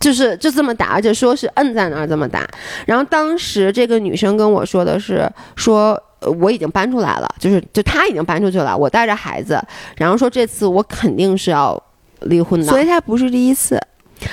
[0.00, 2.48] 就是就这么打，而且说是摁在那儿这么打。
[2.86, 6.02] 然后当时这个女生跟我说的是说
[6.40, 9.62] 我已经搬出来了，就是就他已经搬出去了，我带着孩子，
[9.96, 11.82] 然后说这次我肯定是要
[12.20, 12.66] 离婚的。
[12.66, 13.80] 所以他不是第一次，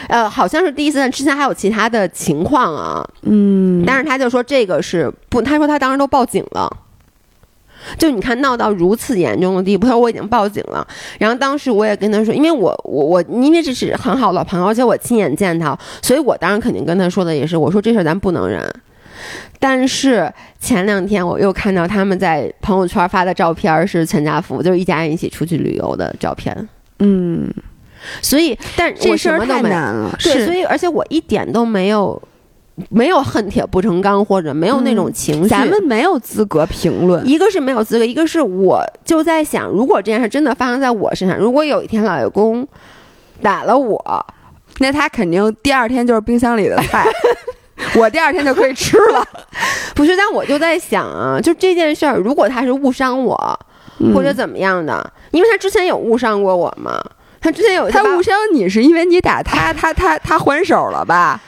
[0.10, 3.08] 呃，好像是第一次，但之前还有其他的情况啊。
[3.22, 6.70] 嗯，但是他就说这个是不，他说他当时都报警了。
[7.98, 10.86] 就你看闹到如此严重的地步，他说我已经报警了。
[11.20, 18.62] 然后当时我也跟他说，因为我我我因为这是很好的朋友，而且我亲眼见他，所以我当然肯定跟他说的也是，我说这事儿咱不能忍。
[19.60, 26.70] 但是前两天我又看到他们在朋友圈发的照片是全家福，就是一家人一起出去旅游的照片。
[27.00, 27.52] 嗯，
[28.22, 32.22] 所以但这事儿太难了，对，所以而且我一点都没有。
[32.90, 37.28] 没有恨铁不成钢，或者没有那种情绪，咱们没有资格评论。
[37.28, 42.68] 一个是没有资格，一个是我就在想，如果这件事真的发生在我身上，如果有一天老爷公
[43.42, 44.26] 打了我，
[44.78, 47.08] 那他肯定第二天就是冰箱里的菜，
[47.96, 49.26] 我第二天就可以吃了。
[49.96, 53.60] 不是，但我就在想啊，就这件事儿，如果他是误伤我，
[54.14, 57.04] 或者怎么样的，因为他之前有误伤过我嘛，
[57.42, 61.40] 他之前有他误伤你是因为你打他，他他他还手了吧？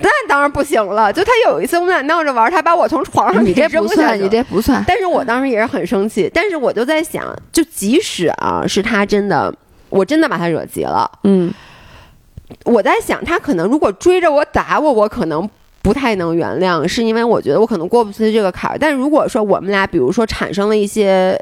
[0.00, 1.12] 那当然不行了。
[1.12, 4.84] 就他有一次我们俩闹着玩，他把我从床上你这不算，你这不算。
[4.86, 6.28] 但是我当时也是很生气。
[6.34, 9.54] 但是我就在想，就即使啊是他真的，
[9.88, 11.54] 我真的把他惹急了，嗯，
[12.64, 15.48] 我在想他可能如果追着我打我，我可能
[15.88, 18.76] 不太能原谅，是因为我觉得我可能过不去这个坎儿。
[18.78, 21.34] 但如果说我们俩比如说产生了一些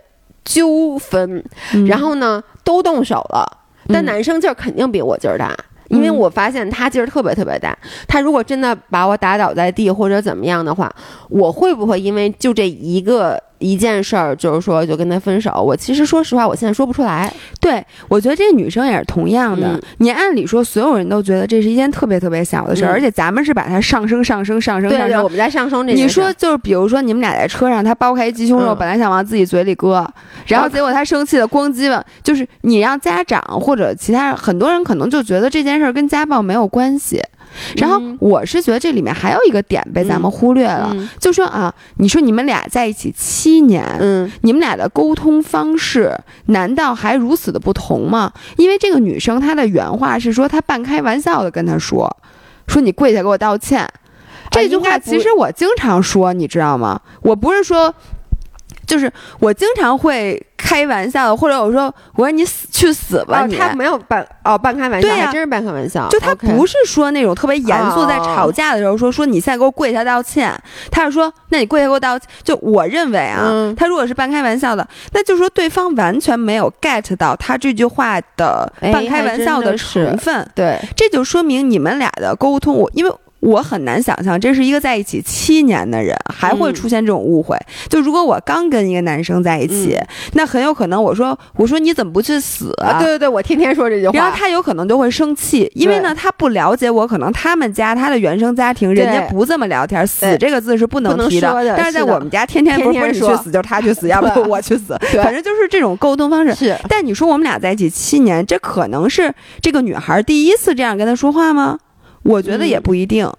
[0.45, 1.45] 纠纷，
[1.89, 3.45] 然后呢都动手了，
[3.89, 5.53] 但男生劲儿肯定比我劲儿大。
[5.89, 10.95] 因为我发现他劲儿特别特别大，他如果真的把我打倒在地或者怎么样的话，
[11.29, 13.43] 我会不会因为就这一个？
[13.59, 15.51] 一件事儿就是说，就跟他分手。
[15.63, 17.33] 我其实说实话，我现在说不出来。
[17.61, 19.81] 对我觉得这个女生也是同样的。
[19.99, 25.23] 你按理说，所有人都觉得这是一件特别特别小的事儿，而且咱们是把它上升、上升、上升、上升。
[25.23, 25.93] 我们在上升这。
[25.95, 30.07] 你说就是，比如说你们俩在车上，他剥开鸡胸肉，本来想往自己嘴里搁，
[30.47, 32.05] 然后结果他生气了，咣叽了。
[32.23, 37.23] 就是你让家长或者其他很多人可能就觉得这件事儿跟家暴没有关系。
[37.77, 46.17] 然后我是觉得这里面还有一个点被咱们忽略了，就说啊，你说你们俩在一起七年，嗯，你们俩的沟通方式
[46.47, 48.33] 难道还如此的不同吗？
[48.57, 52.17] 因为这个女生她的原话是说，她半开玩笑的跟他说，
[52.67, 53.89] 说你跪下给我道歉。
[54.51, 57.01] 这句话其实我经常说，你知道吗？
[57.23, 57.95] 我不是说。
[58.87, 66.09] 就是我经常会开玩笑的，或者我说我说你死去死吧，你他没有半哦半开玩笑，对呀，真是半开玩笑。
[66.09, 70.55] 就他不是说那种特别严肃，在吵架的时候说说你现在给我跪下道歉，
[70.91, 72.29] 他是说那你跪下给我道歉。
[72.43, 80.49] 就我认为啊，他如果是半开玩笑的，那就是说对方完全没有 get 到他这句话的半开玩笑的成分。
[80.55, 83.13] 对，这就说明你们俩的沟通，我因为。
[83.47, 87.57] 我很难想象，这是一个在一起七年的人还会出现这种误会。
[87.89, 89.97] 就如果我刚跟一个男生在一起，
[90.33, 92.75] 那很有可能我说我说你怎么不去死？
[92.99, 94.13] 对对对，我天天说这句话。
[94.13, 101.55] 然后他有可能就会生气，因为呢他不了解我，可能他们家他的原生家庭人家不这么聊天，死这个字是不能提的。
[101.77, 106.53] 但是在我们家天天不是你去死就是他去死， 要不我去死，反正就是这种沟通方式。
[106.55, 106.77] 是。
[106.89, 111.79] 但你说我们俩在一起七年，这可能是这个女孩第一次这样跟他说话吗？
[112.27, 113.31] 我觉得也不一定。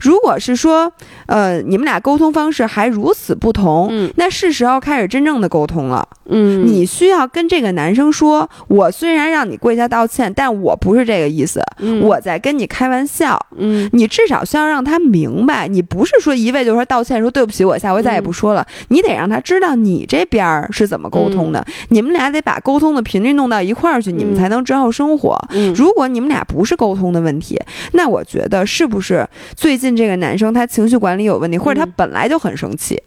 [0.00, 0.92] 如果是说，
[1.26, 6.06] 呃，你们俩沟通方式还如此不同，嗯，那是时候开始真正的沟通了。
[6.28, 11.62] 嗯，你需要跟这个男生说，我虽然让你跪下道歉，但我不是这个意思，
[12.02, 13.38] 我在跟你开玩笑。
[13.56, 18.66] 嗯，你至少需要让他明白，你不是说一味就说道歉，说对不起，我下回再也不说了。
[18.88, 25.38] 你得让他知道你这边是怎么沟通的，你们俩得把沟通的频率弄到一块儿去，你们才能之后生活。
[25.76, 27.60] 如果你们俩不是沟通的问题，
[27.92, 29.26] 那我觉得是不是？
[29.66, 33.02] 最近这个男生他情绪管理有问题，或者他本来就很生气，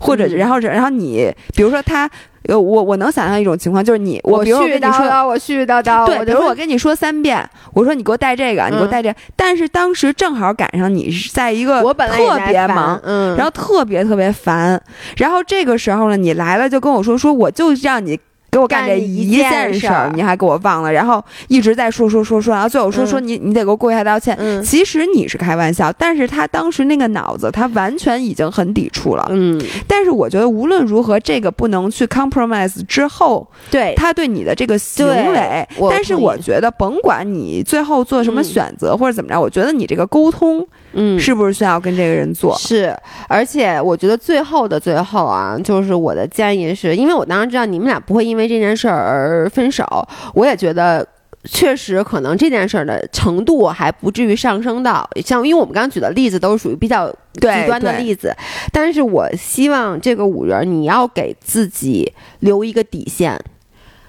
[0.00, 2.10] 或者然后然后你比如说他
[2.48, 14.82] 呃我我能想象一种情况就是你我比如你说我絮絮叨叨对，比如我跟你说三遍，我说你给我带这个，你给我带这，但是当时正好赶上你是在一个我本来特别忙，嗯，然后特别特别烦，
[15.16, 18.18] 然后这个时候呢你来了就跟我说说我就让你。
[18.50, 24.36] 给我干这一件事儿，你还给我忘了，然后一直在说说说说，然后最后说说你你得给我跪下道歉。
[24.62, 29.26] 其实你是开玩笑，但是他当时那个脑子，他完全已经很抵触了。
[29.30, 33.94] 嗯，但是我觉得无论如何，这个不能去 compromise 之后，对。
[33.96, 35.66] 他对你的这个行为。
[35.90, 42.56] 但是我觉得，甭管你最后做什么选择或者怎么着，我觉得你这个沟通，嗯，是不是需要跟这个人做？
[42.58, 42.92] 是，
[43.28, 48.48] 而且我觉得最后的最后啊，就是我的建议是，因为我当时知道你们俩不会因为。
[48.48, 49.84] 这件事儿而分手，
[50.32, 51.06] 我也觉得
[51.44, 58.34] 确实可能这件事儿的程度还不至于上升到像，因为我们刚刚举的例子都是属于比较极端的例子，
[58.72, 63.38] 但是我希望这个五人你要给自己留一个底线。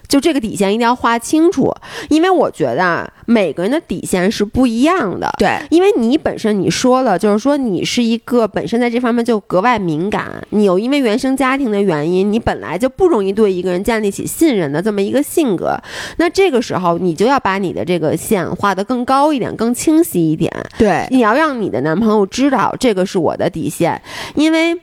[0.10, 1.74] 就这个底线一定要划清楚，
[2.10, 5.32] 因为我觉得啊，每个人的底线是不一样的。
[5.38, 15.80] 对，因为你本身你说了，就是说你是一个本身在这方面就格外敏感，你又因为原生家庭的原因，你本来就不容易对一个人建立起信任的这么一个性格。
[16.18, 20.52] 那这个时候，你就要把你的这个线画得更高一点，更清晰一点。
[20.78, 24.02] 对，你要让你的男朋友知道这个是我的底线，
[24.34, 24.76] 因为。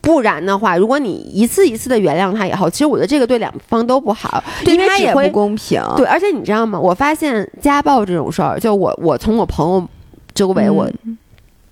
[0.00, 5.82] 不然的话，如果你一次一次的原谅他以后，其实我觉得这个对两方都不好，对他也不公平。
[5.96, 6.78] 对，而且你知道吗？
[6.78, 9.88] 我发现家暴这种事儿，就我我从我朋友
[10.34, 10.90] 周围我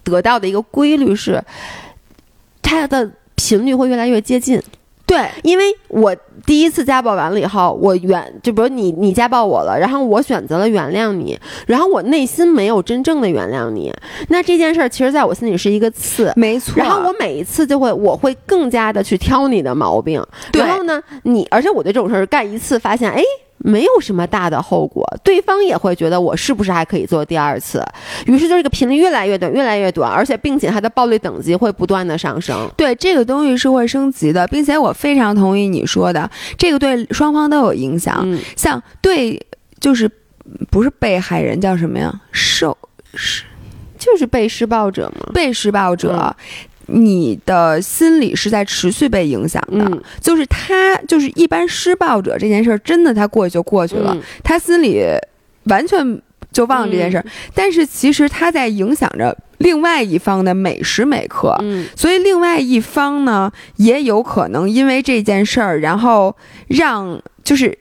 [0.03, 1.43] 得到的一个规律是，
[2.63, 4.63] 他的频率会越来越接近。
[5.07, 6.15] 对，因为我
[6.45, 13.95] 第一次家暴完了以后，我原就比如你你家暴我了，然后我选择了原谅你，然后我内心没有真正的原谅你，
[14.29, 16.75] 那这件事儿其实在我心里是一个刺，没错。
[16.77, 20.21] 然后我每一次就会我会更加的去挑你的毛病，
[20.53, 23.23] 然后呢，你而且我对这种事儿干一次发现，哎。
[23.67, 27.85] 没有什么大的后果，对方也会觉得我是不是还可以做第二次，
[28.27, 32.71] 于是就这个频率越来越短，越来越短，而且并且它的暴力等级会不断的上升。
[32.77, 38.21] 对，这个东西是会升级的，并且我非常同意你说的，这个对双方都有影响。
[38.25, 39.45] 嗯，像对，
[39.81, 40.09] 就是
[40.71, 42.21] 不是被害人叫什么呀？
[42.31, 42.79] 受
[43.15, 43.43] 是，
[43.99, 45.33] 就是被施暴者嘛？
[45.35, 46.37] 被施暴者。
[46.87, 55.03] 你的心理是在持续被影响的，就是他，就是一般施暴者这件事儿，真的他过去就过去了，他心里
[55.65, 56.21] 完全
[56.53, 57.25] 就忘了这件事儿。
[57.55, 61.57] 但是其实他在影响着另外一方的每时每刻，
[61.97, 66.37] 所以另外一方呢，也有可能因为这件事儿，然后
[66.69, 67.79] 让就是。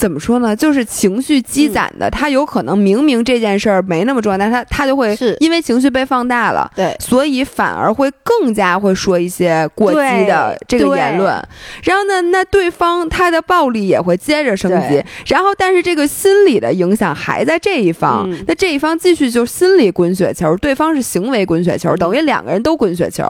[0.00, 0.56] 怎么说呢？
[0.56, 11.34] 就是情绪积攒的，他有可能明明这件事儿没那么重要，但他他就会因为情绪被放大了，对，所以反而会更加会说一些过激的这个言论。
[11.84, 15.04] 然后呢，那对方他的暴力也会接着升级。
[15.26, 23.22] 然后，但是这个心理的影响还在这一方，那这一方继续就心理滚雪球，对方是行为滚雪球，等于两个人都滚雪球。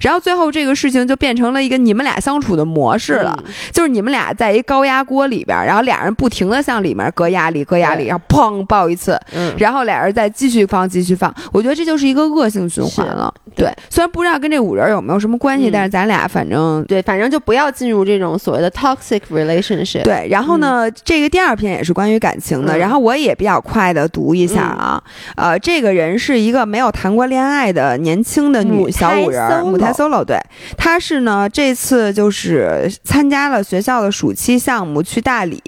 [0.00, 6.15] 然后最后这个事情就变成了一个你们俩相处的模式了，就是你们俩在一高压锅里边，然后俩人。
[6.16, 9.18] 不停的向里面搁压力，搁压力，然后砰爆一次，
[9.58, 11.34] 然后俩人再继续放，继续放。
[11.52, 13.32] 我觉得这就是一个恶性循环了。
[13.54, 20.02] 对，虽然不知道跟这五人有没有什么关系，但是咱俩反正对，反正就不要进入这种所谓的 toxic relationship。
[20.02, 25.02] 对，然后呢，这个第二篇也是关于感情的，然后我也比较快的读一下啊。
[25.36, 30.22] 呃，这个人是一个没有谈过恋爱的年轻的女小五人，母胎 solo。
[30.22, 30.38] 对，
[30.76, 35.62] 她是呢，这次就是参加了学校的暑期项目，去大理。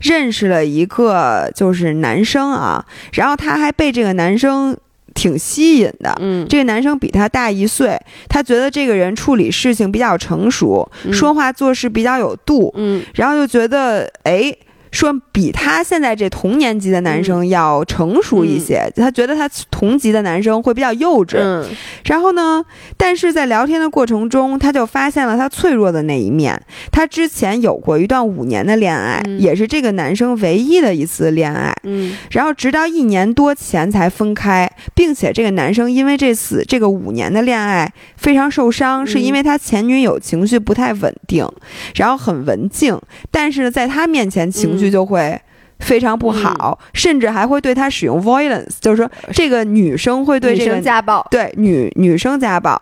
[0.00, 4.76] 认识了一个就是男生啊，然后他还被这个男生
[5.14, 6.16] 挺吸引的。
[6.20, 12.72] 嗯，这个男生比他大一岁，他觉得这个人处理事情比较成熟，说话做事比较有度。
[12.76, 14.54] 嗯，然后就觉得哎。
[14.92, 21.64] 说比他现在这同年级的男生要成熟一些，他觉得他同级的男生会比较幼稚。
[22.04, 22.62] 然后呢，
[22.98, 26.60] 但是在聊天的过程中，他就发现了他脆弱的那一面。
[26.90, 31.74] 他之前有过一段五年的恋爱，也是这个男生唯一的一次恋爱。
[31.84, 41.48] 嗯，然后直到一年多前才分开，并且这个男生因为这次这个五年的恋爱非常受伤，是因为他前女友情绪不太稳定，
[41.94, 43.00] 然后很文静，
[43.30, 44.81] 但是在他面前情绪。
[44.90, 45.40] 就会
[45.80, 52.80] 非常不好，甚至还会对他使用 violence，就是说这个女生会对这个家暴，对女女生家暴。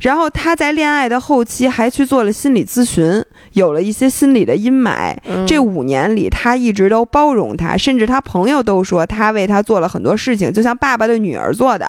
[0.00, 5.16] 然后他在恋爱的后期还去做了心理咨询，有了一些心理的阴霾。
[5.46, 11.88] 这五年里，他一直都包容他，甚至他朋友都说他为他做了很多事情，就像爸爸对女儿做的。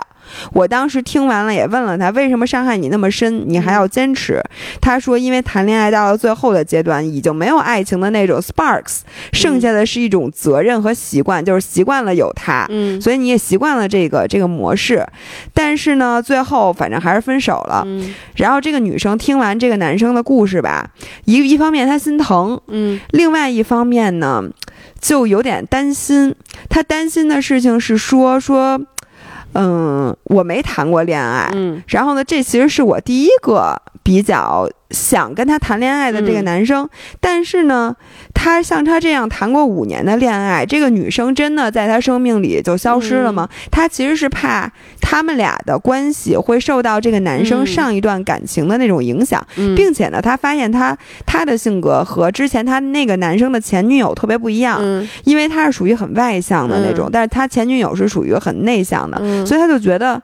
[0.52, 4.42] 我当时听完了，也问了他为什么伤害你那么深，你还要坚持。
[4.82, 9.00] 他说，因为谈恋爱到了最后的阶段，已经没有爱情的那种 sparks，
[9.32, 15.06] 剩下的是一种责任和习惯，就是习惯了有他，嗯，所以你也习惯了这个这个模式。
[15.54, 17.84] 但是呢，最后反正还是分手了。
[17.86, 20.90] 嗯然后这个女生听完这个男生的故事吧，
[21.26, 24.44] 一一方面她心疼，嗯另外一方面呢，
[25.00, 26.36] 就有点担心。
[26.70, 28.80] 她担心的事情是说说，
[29.54, 31.82] 嗯，我没谈过恋爱，嗯。
[31.88, 36.46] 然后呢，这其实是我第一个比较想跟他谈恋爱的这个嗯。
[36.46, 36.88] 男生，
[37.20, 37.94] 但是呢，
[38.34, 43.50] 他像他这样谈过五年的恋爱，这个女生真的在他生命里就消失了吗？
[43.72, 44.72] 他其实是怕
[45.02, 47.68] 他们俩的关系会受到这个男生嗯。
[47.68, 55.10] 上一段感情的那种影响，嗯，并且呢，他发现他他的性格和之前他那个男生的前女友特别不一样，嗯。
[55.24, 57.10] 因为他是属于很外向的那种，嗯。
[57.12, 59.44] 但是他前女友是属于很内向的，嗯。
[59.46, 60.22] 所以他就觉得，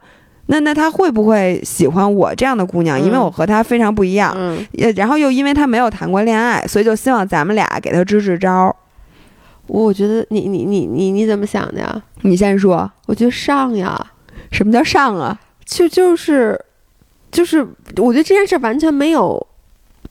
[0.52, 3.00] 那那他会不会喜欢我这样的姑娘？
[3.00, 8.76] 因为嗯我和他非常不一样，嗯，也然后又因为他没有谈过恋爱，所以就希望咱们俩给他支支招。
[9.68, 12.02] 我觉得你你你你你怎么想的呀？
[12.22, 14.00] 你先说，我觉得上呀，
[14.52, 15.40] 什么叫上啊？
[15.66, 16.60] 就就是
[17.32, 17.62] 就是，
[17.98, 19.46] 我觉得这件事完全没有。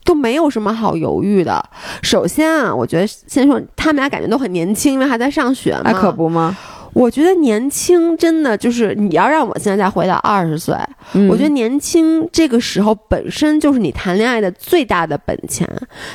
[0.05, 1.63] 都没有什么好犹豫的。
[2.01, 5.81] 首先啊，我觉得先说他们俩感觉都很年轻，因为还在上学嘛。
[5.83, 6.57] 那可不吗？
[6.93, 10.75] 我觉得年轻真的就是你要让我现在再回到二十岁，
[11.13, 11.27] 嗯。
[11.27, 15.67] 我觉得年轻这个时候本身就是你谈恋爱的最大的本钱，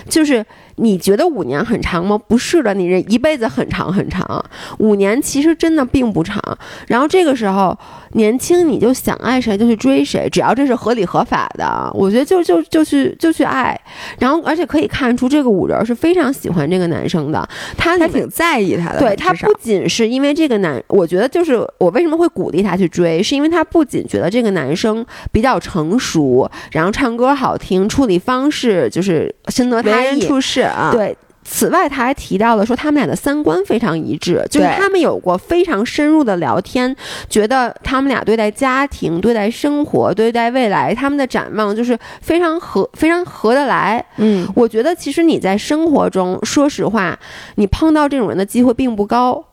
[0.08, 0.44] 就是
[0.76, 2.18] 你觉得五年很长吗？
[2.26, 4.44] 不是的，你这一辈子很长很长，
[4.78, 6.42] 五年其实真的并不长。
[6.88, 7.76] 然后这个时候
[8.12, 13.80] 年轻，你就想爱谁就去追谁，只要这是合理合法的，我觉得就就就去就去爱。
[14.18, 30.24] 然后而且可以看出这个五人是非常喜欢这个男生的，他里面他挺在意他的，对他不仅是因为这个男，我觉得就是我为什么会鼓励他去追，是因为他不仅觉得这个男生比较成熟，然后唱歌好听，处理方式就是深得他意。
[30.24, 36.94] 处事啊，，对，此外他还提到了说他们俩的三观非常一致，就是他们有过非常深入的聊天，
[37.28, 44.04] 觉得他们俩对待家庭、对待生活、对待未来，他们的展望就是非常合、非常合得来。
[44.16, 47.18] 嗯，我觉得其实你在生活中，说实话，
[47.56, 49.44] 你碰到这种人的机会并不高。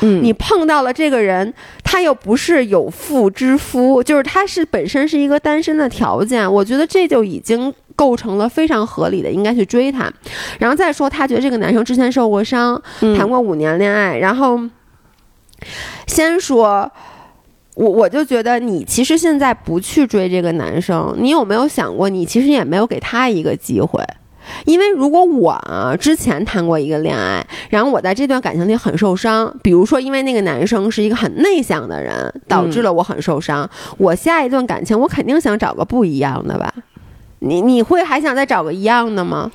[0.00, 1.54] 嗯，你碰到了这个人，
[1.84, 10.12] 他又不是有妇之夫，就是他是本身是一个单身的条件，我觉得这就已经构成了非常合理的，应该去追他。
[10.58, 14.60] 然后再说，他觉得这个男生之前受过伤，嗯谈过五年恋爱，然后
[16.06, 16.90] 先说。
[17.76, 24.00] 我我就觉得你其实现在不去追这个男生，你有没有想过，你其实也没有给他一个机会？
[24.64, 33.68] 因为如果我啊之前谈过一个恋爱，然后我在这段感情里很受伤，比如说因为那个男生是一个很内向的人，导致了我很受伤，
[33.98, 36.72] 我下一段感情我肯定想找个不一样的吧？
[37.44, 39.50] 你你会还想再找个一样的吗？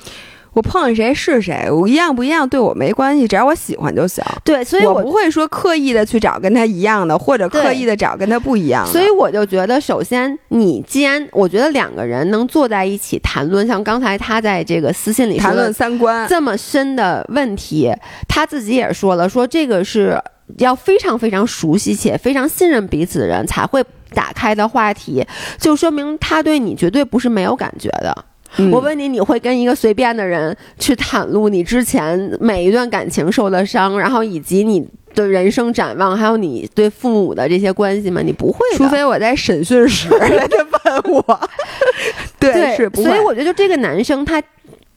[0.52, 4.20] 我碰见谁是谁，我一样不一样对我没关系，只要我喜欢就行。
[4.42, 8.90] 对，所以我我不会说刻意的去找跟他一样的，或者刻意的找跟他不一样的。
[8.90, 17.92] 所以我就觉得，首先你既然我觉得两个人能坐在一起谈论，像刚才他在这个私信里谈论三观，这么深的问题，
[18.26, 20.20] 他自己也说了，说这个是
[20.58, 23.84] 要非常非常熟悉且非常信任彼此的人才会
[24.14, 25.24] 打开的话题，
[25.58, 28.24] 就说明他对你绝对不是没有感觉的。
[28.58, 34.84] 嗯我问你，你会跟一个随便的人去袒露你之前每一段感情受的伤，然后以及你
[35.14, 38.20] 的人生展望，还有你对父母的这些关系吗？
[38.24, 40.26] 你不会，除非我在审讯时他
[41.04, 41.40] 问我，
[42.40, 43.08] 对，对，是不会。
[43.08, 44.42] 所以我觉得就这个男生他。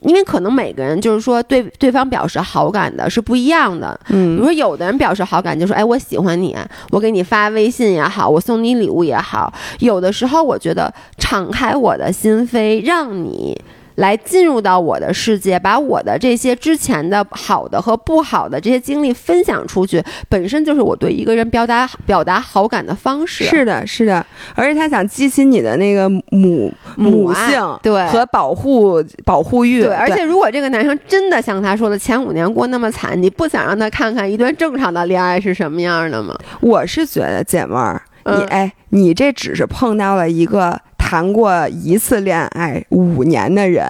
[0.03, 6.55] 因为可能每个人就是说对对方表示好感的是不一样的，嗯比如嗯，说有的人表示好感就说，哎，我喜欢你，
[6.91, 13.59] 我给你发微信也好，我送你礼物也好，有的时候我觉得敞开我的心扉，让你。
[13.95, 23.43] 来进入到我的世界，把我的这些之前的好的和不好的这些经历分享出去，本身就是我对一个人表达表达好感的方式。
[23.43, 24.25] 是的，是的，
[24.55, 36.35] 而且他想激起你的那个母母性，对和保护保护欲，对，而且如果这个男生真的像他说的，前五年过那么惨，你不想让他看看一段正常的恋爱是什么样的吗？
[36.61, 40.79] 我是觉得姐妹儿，你嗯哎，你这只是碰到了一个。
[41.13, 43.85] 谈过一次恋爱五年的人，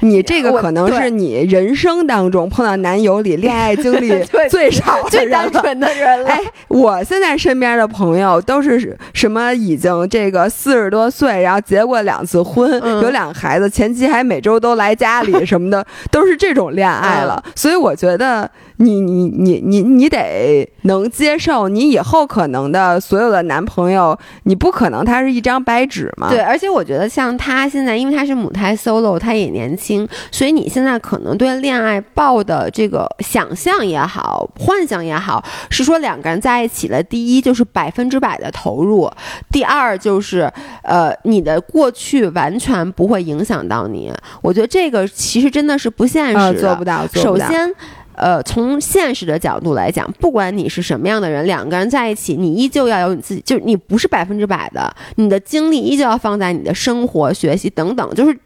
[0.00, 4.12] 你这个可能是你人生当中碰到男友里恋爱经历
[4.50, 6.30] 最少、最单纯的人了。
[6.30, 12.68] 哎，我现在身边的朋友都是什么已经这个四十多岁，然后结过两次婚，
[13.02, 17.40] 有两个孩子，前妻还每周都来家里什么的， 都是这种恋爱了。
[17.54, 18.50] 所以我觉得。
[18.76, 26.28] 你你你你你得能接受，你以后可能的所有的男朋友，你不可能他是一张白纸嘛？
[26.28, 39.08] 对，而且我觉得像他现在，因为他是母胎 solo，他也年轻，所以你现在可能对恋爱抱的这个想象也好，幻想也好，是说两个人在一起了，第一就是百分之百的投入，
[39.52, 40.52] 第二就是
[40.82, 44.12] 呃你的过去完全不会影响到你。
[44.42, 47.06] 我觉得这个其实真的是不现实，做不到。
[47.14, 47.72] 首先。
[48.16, 58.36] 呃，从现实的角度来讲，不管你是什么样的人，两个人在一起，你依旧要有你自己，就是你不是百分之百的，你的精力依旧要放在你的生活、学习等等，就是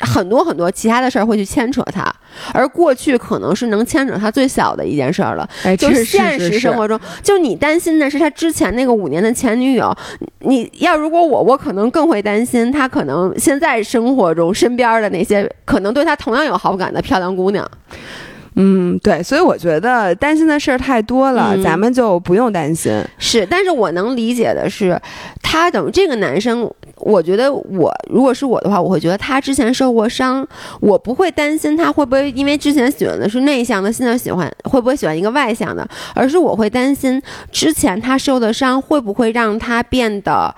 [0.00, 2.04] 很多很多其他的事儿会去牵扯他，
[2.52, 5.48] 而过去可能是能牵扯他最小的一件事儿了。
[5.64, 9.92] 哎，就是现实生活中，就你担心的是他之前那个五年的前女友，
[10.40, 17.68] 你要如果我，我可能更会担心他可能现在生活中身边的那些可能对他同样有好感的漂亮姑娘。
[18.54, 22.92] 嗯，对，所以我觉得担心的事儿太多了，咱们就不用担心。
[23.18, 25.00] 是，但是我能理解的是，
[25.42, 30.46] 他等这个男生，我觉得我如果是我的话，我会觉得他之前受过伤，
[30.80, 37.22] 我不会担心他会不会因为之前喜欢的是内向的，现在喜欢会不会喜欢一个外向的，而是我会担心
[37.52, 40.54] 之前他受的伤会不会让他变得。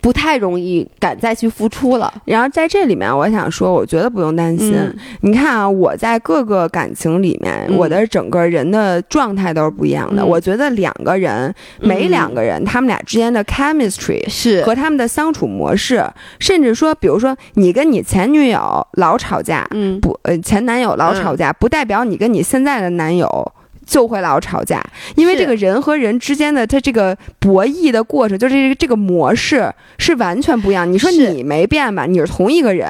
[0.00, 2.12] 不太容易敢再去付出了。
[2.24, 4.74] 然后在这里面，我想说，我觉得不用担心。
[5.22, 10.24] 你看啊，我在各个感情里面，我的整个人的状态都是不一样的。
[10.24, 16.04] 我觉得两个人，每两个人，他们俩之间的 chemistry 是和他们的相处模式，
[16.38, 23.52] 甚至说，比如说你跟你前女友老吵架，嗯，不，呃，前男友老吵架，不代表你跟你现在的男友。
[23.88, 24.84] 就会老吵架，
[25.16, 30.90] 因为这个人和人之间的他这个博弈的过程，就这个这个模式是完全不一样。
[30.92, 32.04] 你说你没变吧？
[32.04, 32.86] 你是同一个人，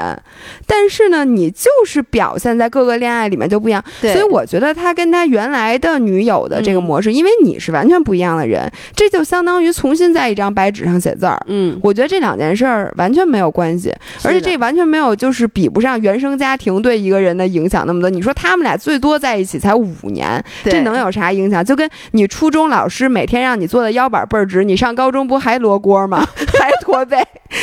[0.66, 3.82] 但是呢，你就是表现在各个恋爱里面就不一样。
[4.00, 11.40] 所以我觉得他跟他原来的女友的这个模式，因为你是完全不一样的人，这就相当于重新在一张白纸上写字儿。
[11.46, 13.94] 嗯，我觉得这两件事儿完全没有关系，
[14.24, 18.10] 而且这完全没有就是比不上原生家庭对一个人的影响那么多。
[18.10, 20.87] 你说他们俩最多在一起才五年，这。
[20.90, 21.64] 能有啥影响？
[21.64, 26.26] 就跟你初中老师每天让你做的腰板倍儿直，你上高中不还罗锅吗？
[26.58, 27.22] 还驼背？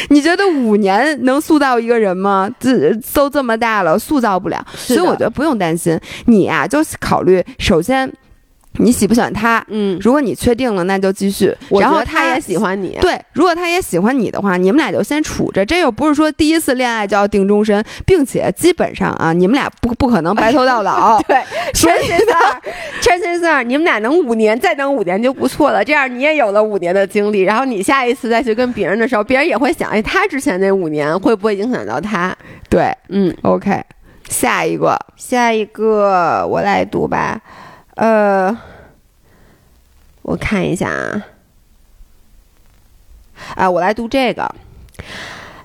[0.10, 2.50] 你觉得五年能塑造一个人吗？
[2.60, 4.66] 这都这么大了，塑造不了。
[4.76, 6.00] 所以我觉得不用担心。
[6.26, 8.12] 你呀，就考虑首先。
[8.78, 9.64] 你喜不喜欢他？
[9.70, 11.56] 嗯，如果你确定了，那就继续。
[11.80, 12.98] 然后他也喜欢你。
[13.02, 15.66] 对，如果他也喜欢你的话，你们俩就先处着。
[15.66, 21.22] 这又不是说第一次恋爱就要定终身，并且基本上啊，你们俩不不可能白头到老。
[21.28, 21.42] 对，
[21.74, 22.28] 陈先生，
[23.02, 25.84] 陈先生，你们俩能五年，再等五年就不错了。
[25.84, 32.36] 这样你也有了五年的经历，然后你下一次再去跟别人的时候，别人也会想，哎，他之前那五年会不会影响到他？
[32.70, 33.82] 对，嗯，OK，
[34.30, 37.40] 下一个，下一个我来读吧。
[37.96, 38.58] 呃，
[40.22, 41.26] 我看一下啊，
[43.56, 44.56] 啊，我来读这个。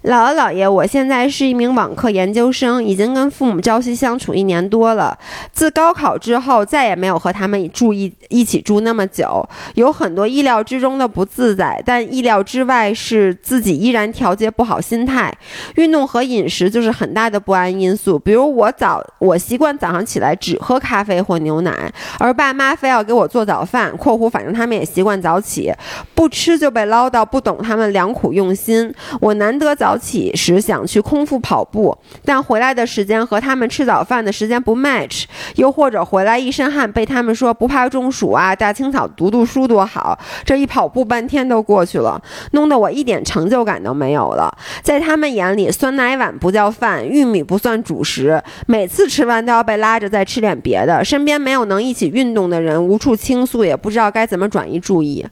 [0.03, 5.19] 姥姥姥爷，我现在是一名网课研究生，已经跟父母朝夕相处一年多了。
[5.53, 15.31] 自高考之后，再也没有和他们住一一起住那么久，有很多意料之中的不自在，但意料之外是自己依然调节不好心态。
[15.75, 18.19] 运动和饮食就是很大的不安因素。
[18.19, 25.71] 比如我早，我习惯早上起来只喝咖啡或牛奶，而爸妈非要给我做早饭（括弧反正他们也习惯早起），
[26.17, 28.91] 不吃就被唠叨，不懂他们良苦用心。
[29.21, 29.90] 我难得早。
[29.91, 35.25] 早起时想去空腹跑步，但回来的时间和他们吃早饭的时间不 match，
[35.57, 40.17] 又或者回来一身汗，被他们说不怕中暑啊，大清早读读书多好。
[40.45, 42.23] 这一跑步半天都过去了，
[42.53, 44.57] 弄得我一点成就感都没有了。
[44.81, 51.05] 在他们眼里，酸奶碗不叫饭，玉米不算主食，每次吃完都要被拉着再吃点别的。
[51.05, 55.27] 身边没有能一起运动的人，无处倾诉，也不知道该怎么转移注意。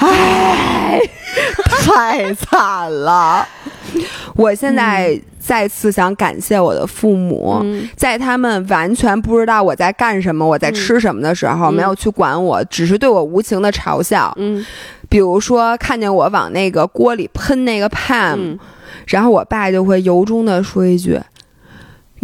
[0.00, 1.00] 唉，
[1.84, 3.46] 太惨了！
[4.34, 7.62] 我现在再次想感谢我的父母，
[7.96, 14.32] 在他们完全不知道我在干什么、我在吃什么的时候，没有去管我，只是对我无情的嘲笑。
[14.38, 14.64] 嗯，
[15.08, 18.58] 比如说看见我往那个锅里喷那个 Pam，
[19.06, 21.20] 然后我爸就会由衷的说一句：“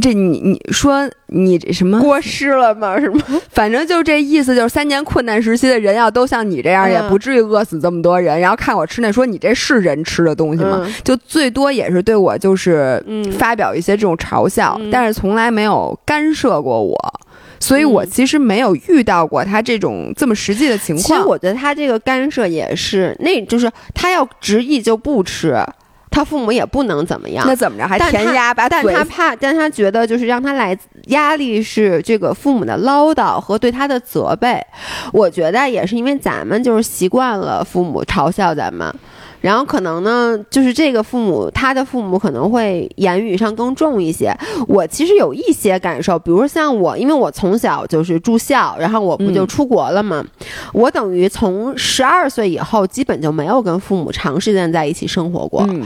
[0.03, 2.99] 这你你说你这什么过失了吗？
[3.01, 3.23] 是吗？
[3.51, 8.39] 反正就这意思，就是三年困难时期的人要都像你这样，嗯也不至于饿死这么多人。
[8.39, 10.83] 然后看我吃那，说你这是人吃的东西吗？
[10.85, 16.97] 嗯就最多也是对我就是嗯发表一些这种嘲笑，嗯但是从来没有干涉过我。
[17.59, 21.27] 所以我嗯其实没有遇到过他这种这么实际的情况其实况。
[21.27, 25.57] 我觉得他这个干涉也是，那就是他要执意就不吃，
[26.17, 27.45] 他父母也不能怎么样。
[27.47, 30.75] 那怎么着还填鸭把但他怕，但他觉得就是让他来
[31.09, 34.59] 压力是这个父母的唠叨和对他的责备。
[35.13, 38.91] 我觉得也是因为咱们就是习惯了父母嘲笑咱们，
[39.47, 44.37] 然后可能呢，就是这个父母他的父母可能会言语上更重一些。
[44.67, 50.25] 我其实有一些感受，比如像我，因为我从小就是住校，然后我不就嗯出国了嘛，
[50.73, 55.65] 我等于从十二岁以后基本就没有跟父母长时间在一起生活过。
[55.69, 55.85] 嗯，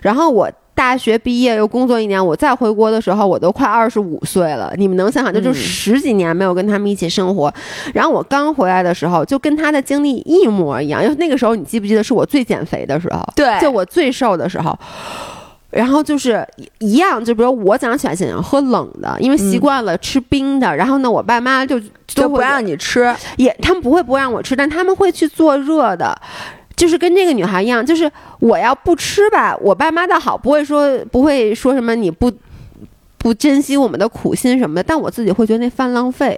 [0.00, 0.50] 然后我
[0.82, 4.74] 大学毕业又工作一年，我再回国的时候，我都快二十五岁了。
[4.76, 7.54] 你们能想想，这就嗯十几年没有跟他们一起生活。
[7.94, 11.00] 然后我刚回来的时候，就跟他的经历一模一样。
[11.00, 13.22] 因为那个时候，你记不记得是我最减肥的时候？
[13.36, 14.76] 对就我最瘦的时候。
[15.70, 16.44] 然后就是
[16.80, 20.74] 一样，就比如我早上起来想喝冷的，因为习惯了吃冰的。
[20.74, 23.14] 然后呢，我爸妈就都就不让你吃。
[23.36, 26.20] 也他们不会不让我吃，但他们会去做热的。
[26.82, 28.10] 就是跟这个女孩一样，就是
[28.40, 32.28] 我要不吃吧，我爸妈倒好，不会说不会说什么你不
[33.18, 36.36] 不珍惜我们的苦心什么的，但我自己会觉得那饭浪费。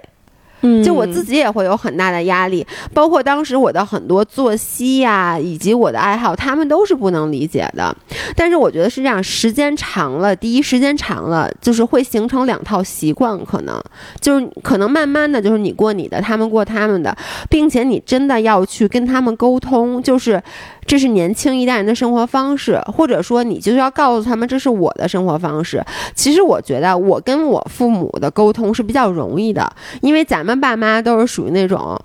[0.61, 7.95] 嗯就我自己也会有很大的压力，包括当时我的很多作息呀、以及我的爱好，他们都是不能理解的。
[8.35, 13.81] 但是我觉得是这样，时间长了，第一时间长了，就是会形成两套习惯，可能
[14.19, 17.15] 就是可能慢慢的就是你过你的，他们过他们的，
[17.49, 20.41] 并且你真的要去跟他们沟通，就是
[20.85, 25.83] 这是年轻一代人的生活方式，或者说你就是要告诉他们这是我的生活方式。
[26.13, 29.71] 其实我觉得我跟我父母的沟通是比较容易的，
[30.01, 31.99] 因为咱们爸妈都是属于那种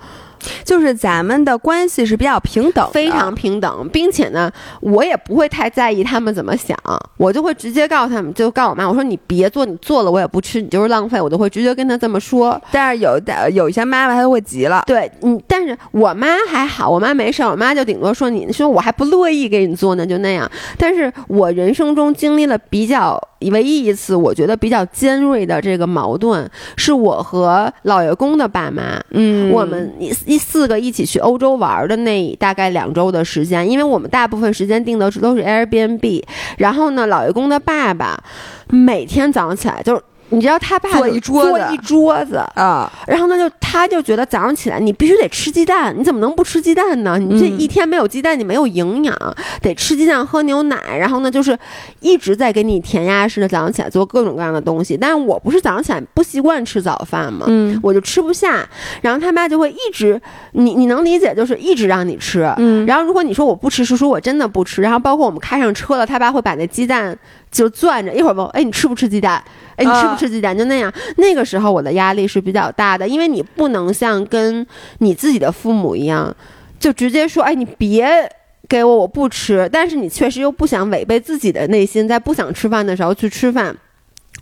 [0.64, 6.76] 就是咱们的关系是比较平等，非常平等，并且呢，我也不会太在意他们怎么想，
[7.16, 12.60] 我就会直接告诉他们，就告诉我妈，我说你别做，你做了我也不吃，你就是浪费，我都会直接跟他这么说。
[12.70, 14.82] 但是有的有一些妈妈她就会急了。
[14.86, 20.50] 对，嗯，但是我妈还好，我妈没事儿，我妈就顶多说你说我还不乐意给你做呢，就那样。
[20.78, 23.20] 但是我人生中经历了比较
[23.52, 29.92] 唯一一次，我觉得比较尖锐的这个矛盾，是我和老爷公的爸妈，嗯我们
[30.30, 36.22] 第四个一起去欧洲玩的那大概两周的时间，因为我们大部分时间定的都是 Airbnb，
[36.58, 38.22] 然后呢，老爷公的爸爸
[38.68, 40.00] 每天早上起来就是。
[40.30, 47.18] 你知道他爸就做一桌子做一桌子，啊，然后呢，就他就觉得早上起来你必须得吃鸡蛋，你怎么能不吃鸡蛋呢？
[47.18, 49.16] 你这嗯一天没有鸡蛋，你没有营养，
[49.60, 50.76] 得吃鸡蛋喝牛奶。
[50.98, 51.56] 然后呢，就是
[52.00, 54.96] 一直在给你填鸭式的早上起来做各种各样的东西。
[54.96, 58.68] 但是我不是早上起来不习惯吃早饭嘛，嗯我就吃不下。
[59.02, 60.20] 然后他妈就会一直，
[60.52, 62.52] 你你能理解，就是一直让你吃。
[62.58, 64.80] 嗯然后如果你说我不吃，是说我真的不吃。
[64.82, 67.16] 然后包括我们开上车了，他爸会把那鸡蛋
[67.50, 69.42] 就攥着，一会儿问我，哎，你吃不吃鸡蛋？
[69.76, 70.56] 哎，你吃不吃鸡蛋？
[70.56, 70.92] 就那样。
[71.16, 74.66] 那个时候我的压力是比较大的，因为你不能像跟
[74.98, 76.34] 你自己的父母一样，
[76.78, 78.30] 就直接说，哎，你别。
[78.68, 83.76] 给我，我不吃，但是你确实又不想违背自己的内心，在不想吃饭的时候去吃饭。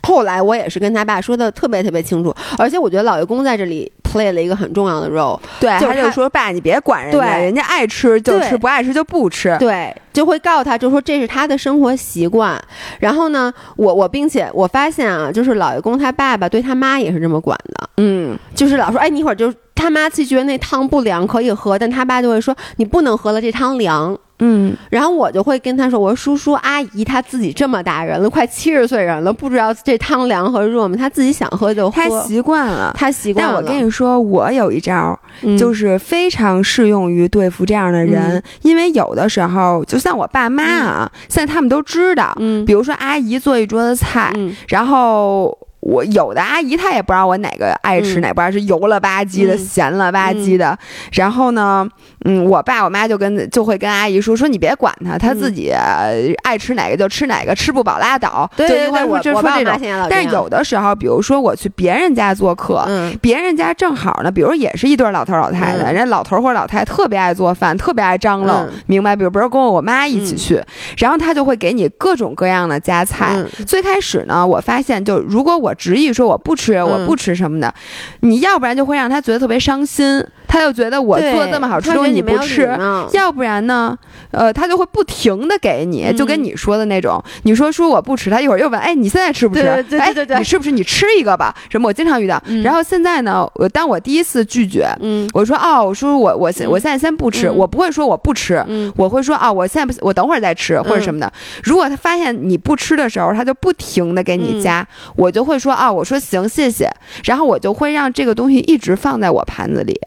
[0.03, 9.55] 后来我也是跟他爸说的特别特别清楚，而且我觉得老爷公在这里 play 了一个很重要的 role，对，就是他他就说爸，你别管人家，对人家爱吃就吃，不爱吃就不吃。
[9.59, 12.59] 对，就会告诉他，就说这是他的生活习惯。
[12.99, 24.17] 然后呢，我我并且我发现啊，就是老爷公他爸爸对他妈也是这么管的，嗯，就是老说，哎，你一会儿就他妈其实觉得那汤不凉可以喝，但他爸就会说你不能喝了，这汤凉。
[24.39, 30.95] 嗯，然后我就会跟他说，我说叔叔阿姨他自己这么大人了，快七十岁人了，不知道这汤凉和热吗？
[30.97, 32.93] 他自己想喝就喝，他习惯了。
[32.97, 33.53] 他习惯了。
[33.53, 45.57] 但我跟你说，我有一招，嗯就是非常适用于对付这样的人，嗯因为有的时候，就像我爸妈啊，现在他们都知道，嗯比如说阿姨做一桌子菜，嗯然后。
[45.81, 50.77] 我有的阿姨她也不知道我哪个爱吃，嗯哪不爱吃，油了吧唧的、嗯咸了吧唧的。
[51.13, 51.87] 然后呢，
[52.25, 58.49] 嗯，我爸我妈就跟就会跟阿姨说说你别管她，她自己、呃爱吃哪个就吃哪个，吃不饱拉倒。
[58.55, 60.07] 对对对，我我爸我就说这种。
[60.09, 69.15] 但是有的时候，比如说我去别人家做客，嗯别人家正好呢，比如也是一对老头儿老太太，嗯人家老头儿或者老太太特别爱做饭，特别爱张罗，嗯明白？
[69.15, 70.61] 比如比如跟我妈一起去，
[70.97, 73.35] 然后他就会给你各种各样的夹菜。
[73.35, 77.73] 嗯最开始呢，我发现就如果我我执意说我不吃，我不吃什么的，
[78.21, 80.25] 你要不然就会让他觉得特别伤心。
[80.51, 82.67] 他就觉得我做这么好吃东西你不吃，
[83.13, 83.95] 要不然呢，
[84.31, 89.61] 呃，他就会不停的给你，就跟你说的那种，你说说我不吃，他一会儿又问，哎，你现在吃不吃？
[89.61, 91.53] 对对对对，你吃不吃你吃一个吧？
[91.69, 91.87] 什么？
[91.87, 92.41] 我经常遇到。
[92.63, 98.65] 然后现在呢，我当我第一次拒绝，嗯，我说哦，我说我我我现在先不吃，我不会说我不吃，
[98.95, 101.31] 我会说啊，我现在不，我等会儿再吃或者什么的。
[101.61, 104.83] 如果他发现你不吃的时候，他就不停的给你加，
[105.15, 106.89] 我就会说啊，我说行，谢谢，
[107.25, 109.99] 然后我就会让这个东西一直放在我盘子里。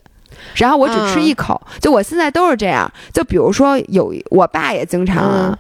[0.57, 2.91] 然后我只吃一口，就我现在都是这样。
[3.13, 5.59] 就比如说有我爸也经常啊，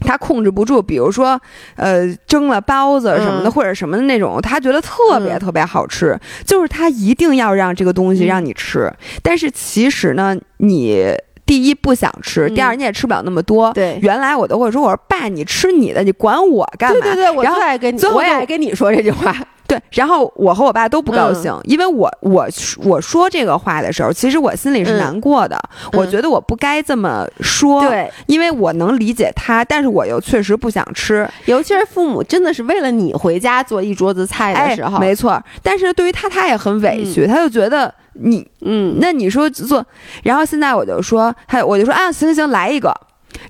[0.00, 1.38] 他控制不住，比如说
[1.76, 8.90] 呃蒸了包子什么的或者什么的那种，他觉得特别特别好吃，就是他一定要让这个东西让你吃。
[9.22, 11.04] 但是其实呢，你
[11.46, 13.72] 第一不想吃，第二你也吃不了那么多。
[13.72, 17.00] 对，原来我都会说，我说爸，你吃你的，你管我干嘛？
[17.00, 19.34] 对对对，我最爱跟你，我也爱跟你说这句话。
[19.66, 22.46] 对，然后我和我爸都不高兴，因为我我
[22.84, 25.58] 我说这个话的时候，其实我心里是难过的，
[25.92, 39.84] 我觉得我不该这么说，对，因为我能理解他，但是我又确实不想吃，尤其是父母真的是为了你回家做一桌子菜的时候，没错，但是对于他，他也很委屈，他就觉得你，嗯，那你说做，
[40.22, 42.94] 然后现在我就说，他我就说啊，行行行，来一个，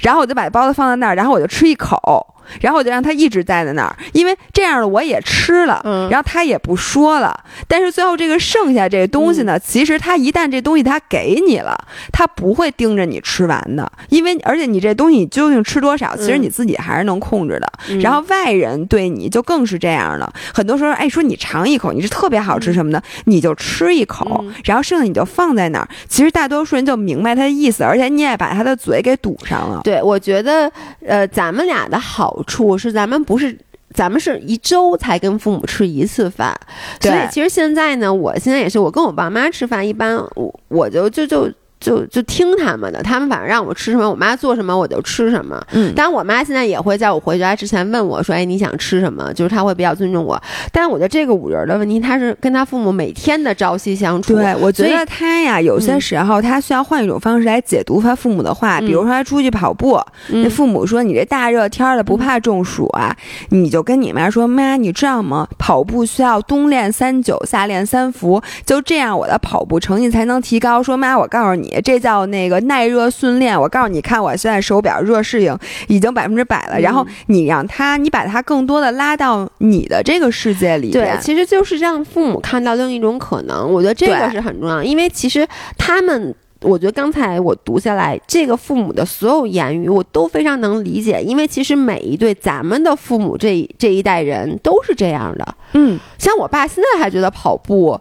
[0.00, 2.24] 然后我就把包子放在那儿，然后我就吃一口。
[2.61, 5.80] 然后我就让他一直待在那儿，因为这样的我也吃了，
[6.11, 7.38] 然后他也不说了。
[7.68, 11.76] 但是最后这个剩下这个东西呢，其实他一旦这东西他给你了，
[12.12, 17.72] 他不会盯着你吃完的，因为而且你这东西你究竟吃多少，其实你自己还是能控制的。
[18.01, 25.88] 然后外人对你就更是这样了，很多时候哎说你尝一口，你是特别好吃什么的，你就吃一口，然后剩下你就放在那儿。
[26.09, 29.80] 其实大多数人就明白他的意思，而且你也把他的嘴给堵上了。
[29.84, 30.70] 对，我觉得
[31.07, 32.34] 呃，咱们俩的好。
[32.35, 33.57] 好处是咱们不是，
[33.93, 36.53] 咱们是一周才跟父母吃一次饭，
[37.01, 41.49] 所以其实现在呢，我现在也是，我跟我爸妈吃饭，一般我我就就就。
[41.81, 45.62] 就就听他们的，他们反正让我吃什么，我妈做什么我就吃什么。
[45.72, 50.41] 嗯，当然我妈现在也会在我回家之前问我说：“哎，你想吃什么？”就是她会比较尊重我。
[50.72, 54.35] 但是我觉得这个五仁的问题，他是跟他父母每天的朝夕相处。
[54.35, 58.81] 对，我觉得他呀，有些时候他需要换一种方式来解读他父母的话。
[58.81, 63.14] 比如说他出去跑步，那父母说：“你这大热天的不怕中暑啊？”
[63.51, 65.47] 你就跟你妈说：“妈，你知道吗？
[65.59, 71.74] 跑步需要冬练三九，夏练三伏，就这样我的跑步成绩才能提高。”说妈，我告诉你。
[71.81, 73.61] 这叫那个耐热训练。
[73.61, 75.57] 我告诉你，看我现在手表热适应
[75.89, 76.79] 已经百分之百了。
[76.81, 80.91] 然后你让他，你把他更多的拉到你的这个世界里。
[80.91, 83.72] 对，其实就是让父母看到另一种可能。
[83.72, 85.47] 我觉得这个是很重要，因为其实
[85.79, 91.22] 他们，我觉得刚才我读下来，这个父母的所有言语，我都非常能理解。
[91.22, 95.55] 因为其实每一对咱们的父母这这一代人都是这样的。
[95.72, 98.01] 嗯，像我爸现在还觉得跑步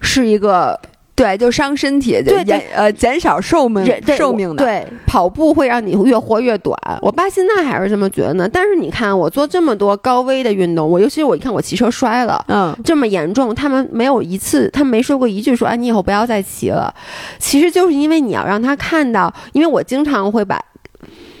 [0.00, 0.78] 是一个。
[1.20, 3.84] 对，就伤身体，就减呃减少寿命
[4.16, 4.64] 寿命的。
[4.64, 6.74] 对，跑步会让你越活越短。
[7.02, 8.48] 我爸现在还是这么觉得呢。
[8.50, 16.94] 但是你看，我做这么多高危的运动，我尤其是我一看我骑车摔了，嗯，这么严重，他们没有一次，他们没说过一句说，哎，你以后不要再骑了。
[17.38, 20.58] 其实就是因为你要让他看到，因为我经常会把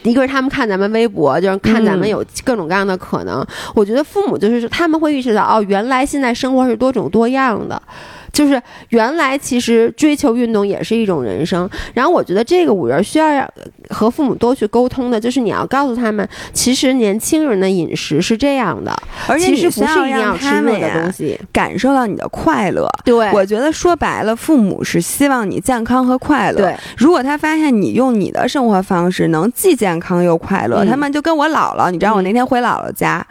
[0.02, 3.42] 一个是他们看咱们微博，就是看咱们有各种各样的可能。
[3.74, 7.80] 我觉得父母就是他们会意识到，哦，原来现在生活是多种多样的。
[8.32, 8.60] 就是
[8.90, 13.52] 原来其实追求运动也是一种人生，然后我觉得这个五人需要
[13.90, 22.88] 和父母多去沟通的，就是你要告诉他们，其实年轻人的饮食是这样的，而且其实不是一定要吃热的东西，感受到你的快乐。
[23.04, 26.58] 对，我觉得说白了，父母是希望你健康和快乐。
[26.58, 33.26] 对，如果他发现你用你的生活方式能既健康又快乐，他们就跟我姥姥，你知道我那天回姥姥家，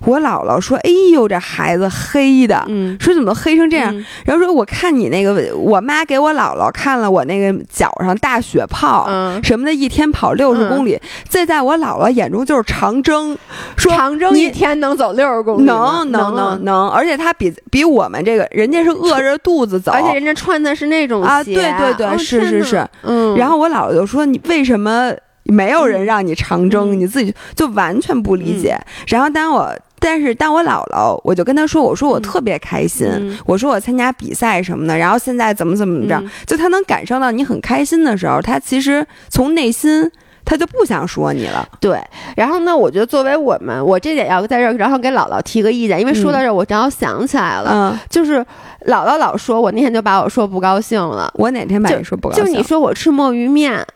[0.00, 3.90] 我姥姥说：“哎呦，这孩子黑的，嗯，说怎么黑成这样？”
[4.26, 4.42] 然后。
[4.42, 9.08] 说我看你那个，我妈给我姥姥看了我那个脚上大血泡，
[9.40, 10.98] 什么的，一天跑六十公里，
[11.28, 13.36] 这在我姥姥眼中就是长征。
[13.76, 23.36] 说长征一天能走六十公里，能能能能，而且他比比我们这个，人家是饿着肚子走，而且人家穿的是那种啊，对对对，是是是，嗯。
[23.36, 25.12] 然后我姥姥就说：“你为什么
[25.44, 26.98] 没有人让你长征？
[26.98, 29.72] 你自己就完全不理解。”然后当我。
[30.02, 33.08] 但是当我姥姥，我就跟她说：“我说我特别开心，
[33.46, 40.10] 我说我参加比赛什么的，然后现在怎么怎么着，就她能感受到你很开心的时候，她其实从内心
[40.44, 41.66] 她就不想说你了。
[41.80, 42.02] 对，
[42.36, 48.38] 然后呢，我觉得作为我们，我这点要在这儿，然后给姥姥提个意见，因为说到这儿，我正好想起来了，就是
[48.86, 52.44] 姥姥老说我那天就把我说不高兴了，我哪天把你说不高兴？
[52.44, 53.86] 就你说我吃墨鱼面。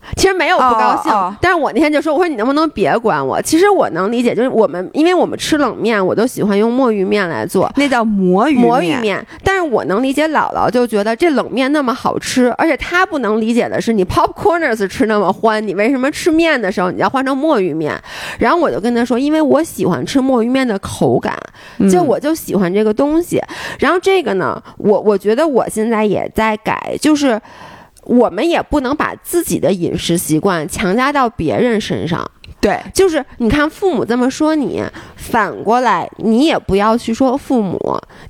[0.16, 3.40] 其实没有不高兴，但是我那天就说，我说你能不能别管我？
[3.42, 7.70] 其实我能理解，就是我们因为我们吃冷面，我都喜欢用墨鱼面来做。
[7.76, 17.94] 那叫魔芋魔芋面，但是我能理解姥姥就觉得这冷面那么好吃，而且她不能理解的是，你 popcorners 吃那么欢，你为什么吃面的时候你要换成墨鱼面？
[18.38, 21.36] 然后我就跟她说，因为我喜欢吃墨鱼面的口感，
[21.78, 23.42] 嗯就我就喜欢这个东西。
[23.78, 27.40] 然后这个呢，我我觉得我现在也在改，就是
[28.08, 32.28] 我们也不能把自己的饮食习惯强加到别人身上。
[32.60, 34.82] 对，就是你看父母这么说你，
[35.14, 37.78] 反过来你也不要去说父母，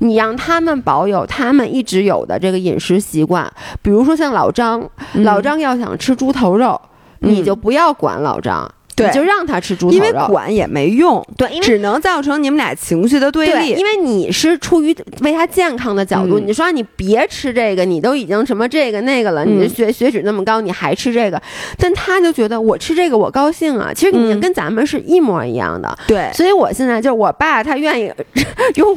[0.00, 3.50] 你让他们保有他们一直有的这个饮食习惯。
[3.80, 6.78] 比如说像老张，嗯老张要想吃猪头肉，
[7.22, 10.12] 嗯你就不要管老张，对你就让他吃猪头肉因为。
[10.28, 13.70] 管也没用，对，因为只能造成你们俩情绪的对立。
[13.70, 21.40] 因为你是出于为他健康的角度，嗯你说你别吃这个，你都已经什么这个那个了，嗯你的血血脂那么高，你还吃这个，
[21.78, 23.90] 但他就觉得我吃这个我高兴啊。
[23.94, 28.12] 其实你嗯跟咱们是一模一样的，对，所以我现在就是我爸他愿意
[28.76, 28.96] 用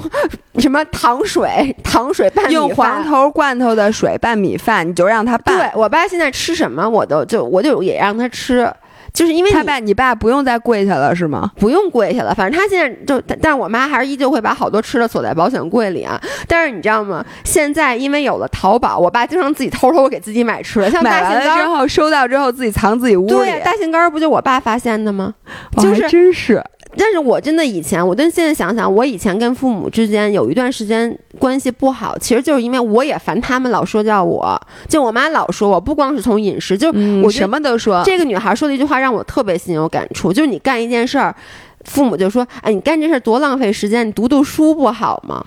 [0.57, 3.05] 什么糖水、糖水拌米用黄饭。
[3.05, 5.79] 头罐头的水拌米饭，你就让他拌对。
[5.79, 8.69] 我爸现在吃什么，我都就我就也让他吃，
[9.13, 11.51] 就是因为他爸，你爸不用再跪下了是吗？
[11.57, 16.19] 不用跪下了，反正他现在就，但但是我妈还是依旧会把好多吃的锁在保险柜里啊。
[16.47, 17.23] 但是你知道吗？
[17.43, 23.33] 现在因为有了淘宝，我爸经常自己偷偷给自己买吃的，像买大杏干之后收到之后自己藏自己屋里。
[23.33, 25.33] 对，大杏干儿不就我爸发现的吗？
[25.75, 26.63] 哦就真是。
[26.97, 38.03] 但是我真的以前，我但现在想想，我以前跟父母之间有一段时间关系不好，其实就是因为我也烦他们老说教我，就我妈老说我，不光是从饮食，就嗯，我什么都说。
[38.05, 41.35] 这个女孩说的一句话让我特别心有感触，就是你干一件事儿，
[41.85, 45.45] 父母就说：“哎，你干这事儿多浪费时间，你读读书不好吗？”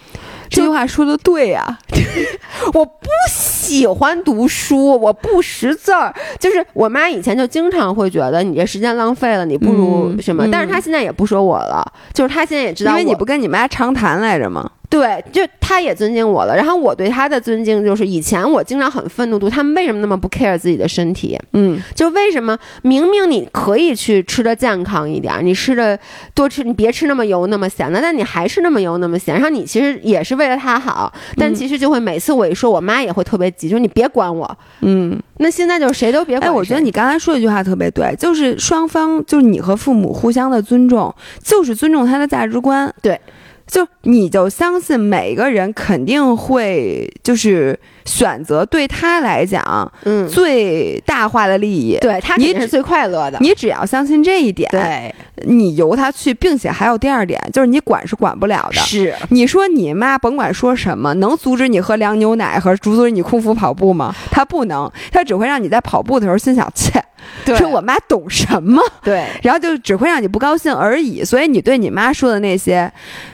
[0.54, 1.78] 这句话说的对呀、
[2.72, 6.14] 我不喜欢读书，我不识字儿。
[6.38, 10.46] 就是我妈以前就经常会觉得你这时间浪费了，你不如嗯什么。
[10.46, 14.70] 嗯但是她现在也不说我了，就是她现在也知道，因为你不跟你妈长谈来着吗？
[14.94, 16.54] 对，就他也尊敬我了。
[16.54, 21.36] 然后我对他的尊敬就是，以前我经常很愤怒，他们为什么那么不 care 自己的身体？
[21.52, 25.98] 嗯，就为什么明明你可以去吃的健康一点儿，你吃的
[26.32, 34.56] 多吃，你别吃那么油那么咸的，但你还是那么油那么咸，然后你其实也是为了他好，但嗯其实就会每次我一说，我妈也会特别急，就是你别管我。
[34.82, 42.94] 嗯，那现在就是谁都别管哎，我觉得你刚才说一句话特别对，就是双方，就是你和父母互相的尊重，就是尊重他的价值观。
[43.02, 43.20] 对，
[43.66, 51.96] 就你就相信每个人肯定会就是选择对他来讲嗯，最大化的利益。
[52.00, 53.38] 对他你肯定是最快乐的。
[53.40, 55.14] 你只要相信这一点，对，
[55.46, 58.80] 你由他去，并且还有第二点，就是你管是管不了的。
[58.80, 64.14] 是你说你妈甭管说什么，能阻止你喝凉牛奶和阻止你空腹跑步吗？
[64.30, 67.02] 他不能，他只会让你在跑步的时候心想，切，
[67.44, 71.24] 对说我妈懂什么，对然后就只会让你不高兴而已。
[71.24, 72.90] 所以你对你妈说的那些，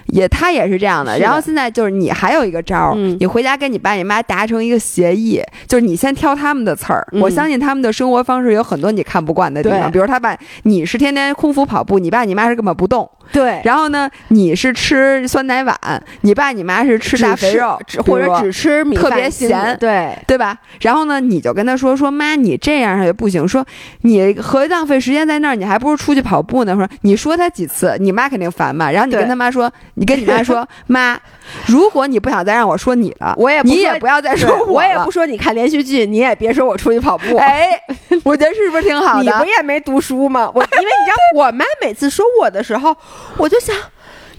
[0.06, 1.12] 也她也是这样的。
[1.12, 7.06] 的然后现在就是你还有一个招儿，嗯你回家跟你爸你妈达成一个协议，就是你先挑他们的刺儿。
[7.12, 13.08] 嗯我相信他们的生活方式有很多你看不惯的地方，比如他爸你是天天空腹跑步，你爸你妈是根本不动。
[13.32, 15.78] 对，然后呢，你是吃酸奶碗，
[16.22, 20.56] 你爸你妈是吃大肥肉，或者只吃米特别咸对对吧？
[20.80, 23.64] 然后呢，你就跟他说说妈，你这样也不行，说
[24.02, 26.74] 你何浪费时间在那儿，你还不如出去跑步呢。
[26.74, 28.90] 说你说他几次，你妈肯定烦嘛。
[28.90, 31.18] 然后你跟他妈说， 你跟你妈说，妈，
[31.66, 35.10] 如果你不想再让我说你了，我也不你也不要再对说了我也不。
[35.10, 37.36] 说你看连续剧，你也别说我出去跑步。
[37.38, 37.70] 哎，
[38.24, 39.44] 我觉得是不是挺好的你不？
[39.44, 40.50] 也没读书吗？
[40.54, 42.96] 我因为你知道，我妈每次说我的时候，
[43.36, 43.74] 我就想。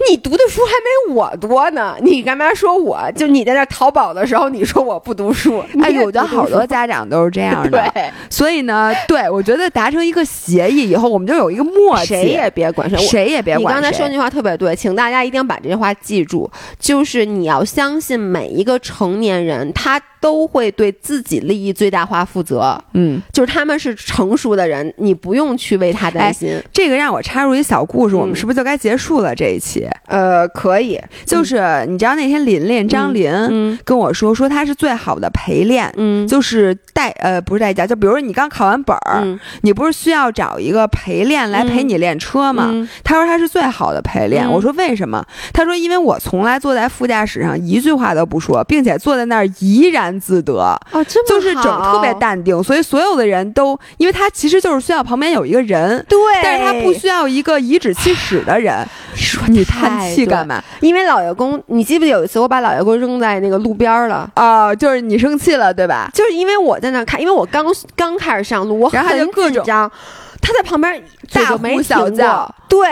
[0.10, 3.00] 你读的书还没我多呢，你干嘛说我？
[3.16, 7.70] 就你在那淘宝的时候，你说我不读书，哎，你也我觉得不读书好多家长都是这样的。
[7.94, 12.98] 对，所以呢，对我觉得达成一个协议以后，我们就有一个默契，谁也别管谁。
[12.98, 13.82] 谁也别管谁。
[13.82, 26.62] 刚才说那句话特别对，请大家一定把这句话记住，就是你要相信每一个成年人，他都会对自己利益最大化负责，嗯，就是他们是成熟的人，你不用去为他担心。
[26.72, 29.90] 这个让我插入一小故事，我们嗯是不是就该结束了这一期？
[30.08, 35.92] 呃，可以，就是你知道那天琳琳张琳嗯跟我说，说她是最好的陪练。
[35.98, 42.70] 嗯，就是代呃不是代驾，就比如说你刚考完本儿，嗯你不是需要找一个陪练来陪你练车吗？
[42.72, 44.46] 嗯他说他是最好的陪练。
[44.46, 45.26] 嗯我说为什么？
[45.52, 50.54] 他说因为我从来坐在副驾驶上一句话都不说，并且坐在那儿怡然然自得，
[50.92, 58.86] 哦，这么就是整特别淡定，所以所有的人都，因为他其实就是需要旁边有一个人，对，但是他不需要一个颐指气使的人。
[59.16, 60.62] 说你叹气干嘛？
[60.80, 64.30] 因为老爷公，你记不记得有一次我把老爷公扔在那个路边了？
[64.36, 66.10] 啊、就是你生气了，对吧？
[66.14, 69.92] 就是因为我在那看，因为我刚刚开始上路，我很各种紧张，
[70.42, 72.88] 他在旁边大呼小叫，对，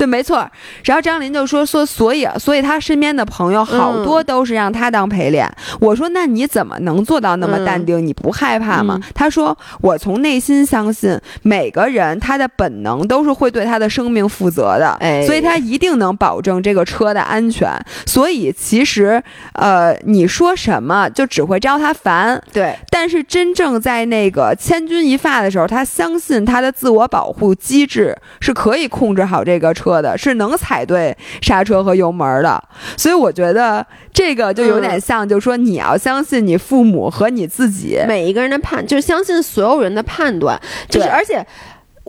[0.00, 0.48] 对，没错。
[0.84, 5.46] 然后张琳就说说，所以所以他身边的朋友好嗯多都是让他当陪练。
[5.78, 8.04] 我说那你怎么能做到那么淡定？
[8.04, 8.98] 你不害怕吗？
[9.02, 17.70] 嗯他说我从内心相信每个人他的本能都是会对他的生命负责的，哎所以他一定能保证这个车的安全。
[18.06, 19.22] 所以其实
[19.52, 22.42] 呃你说什么就只会招他烦。
[22.52, 32.62] 对，但是真正在那个千钧一发的时候，他相信他的自我保护机制是可以控制好这个车的，是能踩对刹车和油门的。
[32.98, 37.98] 所以我觉得这个就有点像，就是说你要相信你父母和你自己。
[38.06, 40.60] 每一个人的判，就是相信所有人的判断，
[40.90, 41.42] 就是而且。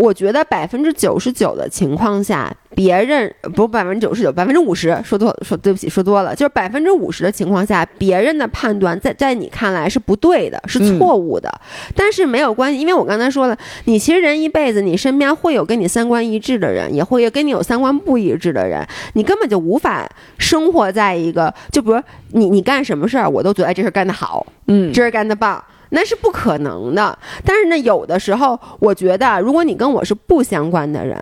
[0.02, 11.54] 我觉得百分之九十九的情况下，别人不百分之九十九，百分之五十说多说对不起说多了，就是百分之五十的情况下，别人的判断在在你看来是不对的，是错误的。
[11.95, 18.84] 但是没有关系，因为我刚才说了，你其实人一辈子，你身边会有跟你三观一致的人，也会有跟你有三观不一致的人，
[19.14, 27.17] 你根本就无法生活在一个，就比如你你干什么事儿，我都觉得哎这事儿干得好，嗯，这儿干得棒，那是不可能的。
[27.45, 31.17] 但是呢，有的时候我觉得，如果你跟我是不相关的人，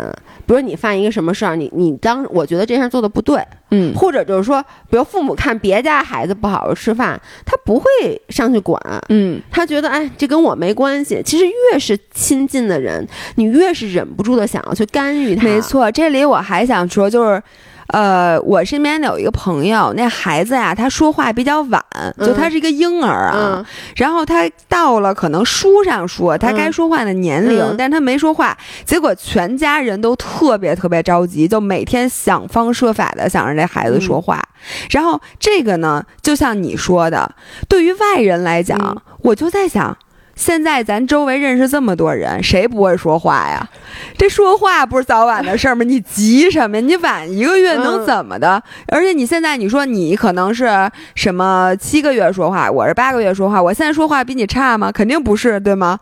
[0.47, 7.85] 比如你犯一个什么事儿，你你当我觉得这事儿做的不对，嗯或者就是说，比如父母看别家孩子不好好吃饭，他不会
[8.29, 8.81] 上去管。
[9.09, 11.21] 嗯，他觉得，哎，这跟我没关系。
[11.23, 15.43] 其实越是亲近的人，你越是忍不住的想要去干预他。
[15.43, 15.91] 没，错。
[15.91, 17.41] 这里我还想说，就是。
[17.89, 21.83] 呃，我身边有一个朋友，那孩子呀，他说话比较晚，
[22.19, 23.55] 就他是一个婴儿啊。
[23.57, 23.65] 嗯
[23.95, 34.37] 然后他到了可能书上说他该说话的年龄，嗯但是他没说话，结果全家人都特别特别着急，就每天想方设法的想让这孩子说话。
[34.37, 34.47] 嗯
[34.89, 37.33] 然后这个呢，就像你说的，
[37.67, 39.97] 对于外人来讲，嗯我就在想。
[40.35, 43.69] 现在咱周围认识这么多人，谁不会说话呀？
[44.17, 45.83] 这说话不是早晚的事儿吗？
[45.83, 46.83] 你急什么呀？
[46.85, 48.61] 你晚一个月能嗯怎么的？
[48.87, 54.91] 而且你现在你说你可能是什么七个月说话，我是八个月说话，我现在说话比你差吗？
[54.91, 55.99] 肯定不是，对吗？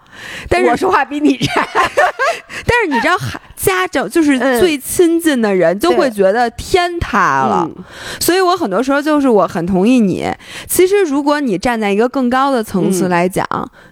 [0.50, 1.68] 但是我说话比你差。
[2.66, 7.68] 但是你知道，孩家长就是嗯最亲近的人，就会觉得天塌了。
[7.68, 7.84] 嗯
[8.20, 10.30] 所以我很多时候就是我很同意你。
[10.68, 13.46] 其实如果你站在一个更高的层次嗯来讲，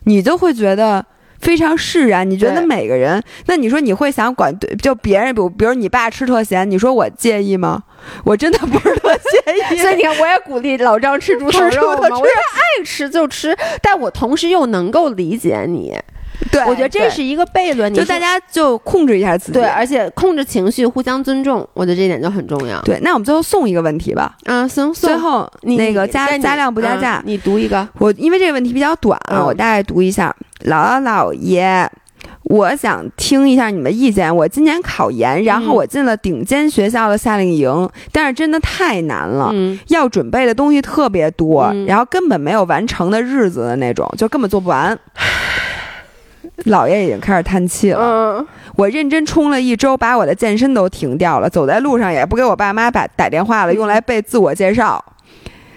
[0.06, 1.06] 你就会觉得。
[1.46, 7.84] 非常释然，你觉得每个人，那你说你会想管对，就别人，比如比如你爸吃特咸，你说我介意吗？
[8.24, 9.78] 我真的不是特介意。
[9.78, 15.96] 所以你看，我也鼓励老张吃猪头肉嘛，我说爱吃就吃，但我同时又能够理解你。
[16.52, 19.54] 对，我觉得这是一个悖论，就大家就控制一下自己。
[19.54, 22.82] 对，而且控制情绪，互相尊重，我觉得这一点就很重要。
[22.82, 24.36] 对，那我们最后送一个问题吧。
[24.46, 27.88] 嗯，行，最后那个加加量不加嗯价，你读一个。
[28.00, 30.36] 我因为这个问题比较短啊，嗯我大概读一下。
[30.66, 31.88] 姥姥姥爷，
[32.44, 34.34] 我想听一下你们意见。
[34.36, 39.52] 我今年考研，然后嗯我进了顶尖学校的夏令营，但是真的太难了。
[39.54, 44.98] 嗯要准备的东西特别多，嗯然后根本没有完成的日子的那种，就根本做不完。
[46.66, 48.00] 姥爷已经开始叹气了。
[48.00, 55.04] 嗯我认真冲了一周，把我的健身都停掉了，走在路上也不给我爸妈打打电话了，用来背自我介绍。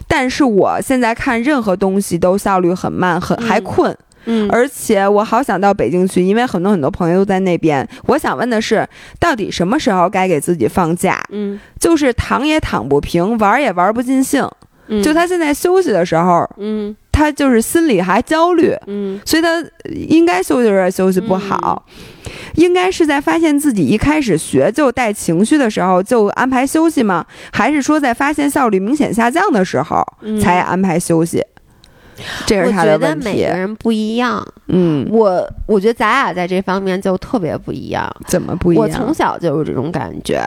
[0.09, 7.87] 但是我现在看任何东西都效率很慢，很还嗯困，嗯，而且我好想到北京去，因为很多很多朋友都在那边。
[8.07, 8.85] 我想问的是，
[9.21, 11.23] 到底什么时候该给自己放假？
[11.31, 14.45] 嗯就是躺也躺不平，玩也玩不尽兴。
[14.89, 19.49] 嗯，就他现在休息的时候，嗯他就是心里还焦虑，嗯所以他
[19.91, 21.85] 应该休息的时休息不好，
[22.55, 27.27] 应该是在发现自己一开始学就带情绪的时候就安排休息吗？
[27.53, 31.45] 还是说在发现效率明显下降的时候嗯才安排休息？
[32.47, 33.57] 这是他觉得的问题每个。
[33.57, 38.09] 人不一样，嗯，我我觉得咱俩在这方面就特别不一样。
[38.27, 39.13] 怎么不一样我从？
[39.13, 40.41] 小就有这种感觉，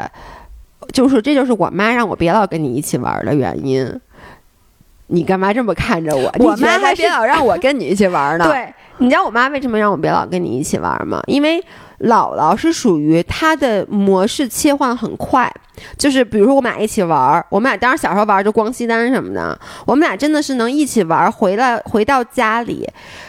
[0.94, 3.86] 就是这就是我妈让我别老跟你一起玩的原因。
[5.14, 6.34] 你干嘛这么看着我？
[6.40, 11.22] 我妈还别老让我跟你一起玩呢。，对，你知道我妈为什么让我别老跟你一起玩吗？
[11.28, 11.62] 因为
[12.00, 15.54] 姥姥是属于她的模式切换很快，
[15.98, 22.88] 就是比如说我们俩一起玩，我们俩当时小时候玩就光西单什么的，我们俩真的是能一起玩，回来回到家里，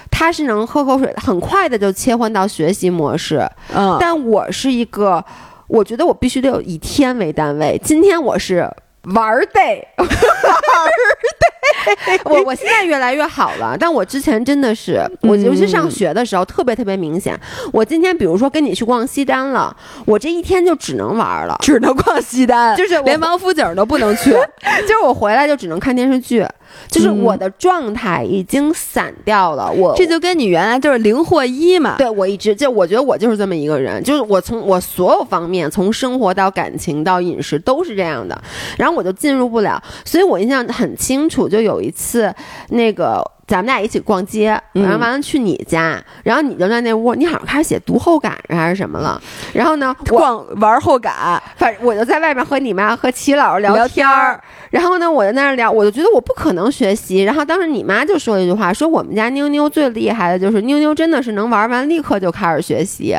[0.08, 5.24] 她是能喝口水，很快的就切换到学习模式，嗯，但我是一个，
[5.66, 8.70] 我觉得我必须得有以天为单位，今天我是。
[9.06, 10.92] 玩儿 day， 玩儿
[11.40, 11.51] day，
[12.24, 17.38] 我我现在越来越好了，但我之前真的是， 我尤其上学的时候特别特别明显。
[17.72, 19.74] 我今天比如说跟你去逛西单了，
[20.06, 24.30] 我这一天就只能玩了，只能逛西单，就是连王府井都不能去，
[24.82, 26.46] 就是我回来就只能看电视剧。
[26.88, 31.96] 就是我的状态已经散掉了，我这就跟你原来就是零或一嘛。
[31.98, 38.40] 对，我一直就我觉得我就是这么一个人，就是我从我所有方面，从生活到感情到饮食都是这样的，
[38.76, 42.34] 然后我就进入不了，所以我印象很清楚，就有一次
[42.70, 43.22] 那个。
[43.52, 49.20] 咱们俩一起逛街，然后完了去你家，然后你就在那屋，你好像开始写读后感还是什么了。
[49.52, 51.12] 然后呢，逛玩后感，
[51.58, 54.42] 反正我就在外面和你妈和齐老师聊天儿。
[54.70, 57.22] 然后呢，我在那儿聊，我就觉得我不可能学习。
[57.22, 63.14] 然后当时你妈就说了一句话，说我们家妞妞最厉害的就是妞妞真的是能玩完立刻就开始学习。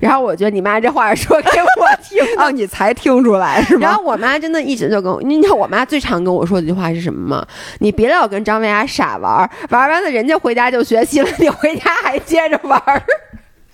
[0.00, 3.80] 然后我觉得你妈这话说给我听， 哦，你才听出来是吗？
[3.80, 7.46] 然后我妈真的一直就跟我，你知道我妈最常跟我说的一句话是什么吗？
[7.78, 13.02] 你别老跟张维娅傻玩，玩完了人家回家就学习了，你回家还接着玩儿。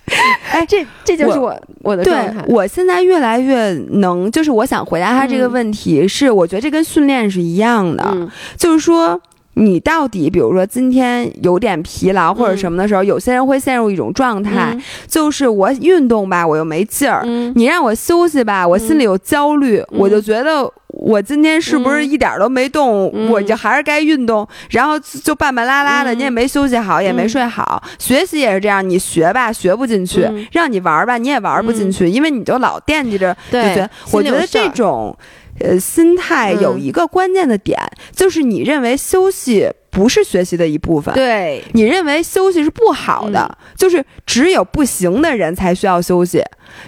[0.51, 2.43] 哎，这这就是我我的状态。
[2.49, 9.21] 我现在越来越能，就是我想回答他这个问题，是我觉得这跟训练是一样的，就是说。
[9.59, 14.77] 你到底，比如说今天有点疲劳或者什么的时候，有些人会陷入一种状态，
[15.09, 17.23] 就是我运动吧，我又没劲儿；
[17.57, 27.83] 你让我休息吧，我心里有焦虑，我就觉得我今天是不是一点都没动，我就还是该运动，然后就半半拉拉的，你也没休息好，也没睡好。
[27.99, 35.17] 学习也是这样，你学吧学不进去，让你玩吧你也玩不进去，因为你就老惦记着，就觉得我觉得这种。
[35.61, 37.79] 呃，心态有一个关键的点，
[38.13, 41.63] 就是你认为休息不是学习的一部分，对。
[41.73, 46.43] 你认为休息是不好的，就是只有不行的人才需要休息，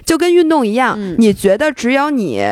[0.05, 2.45] 就跟运动一样，你觉得只有你，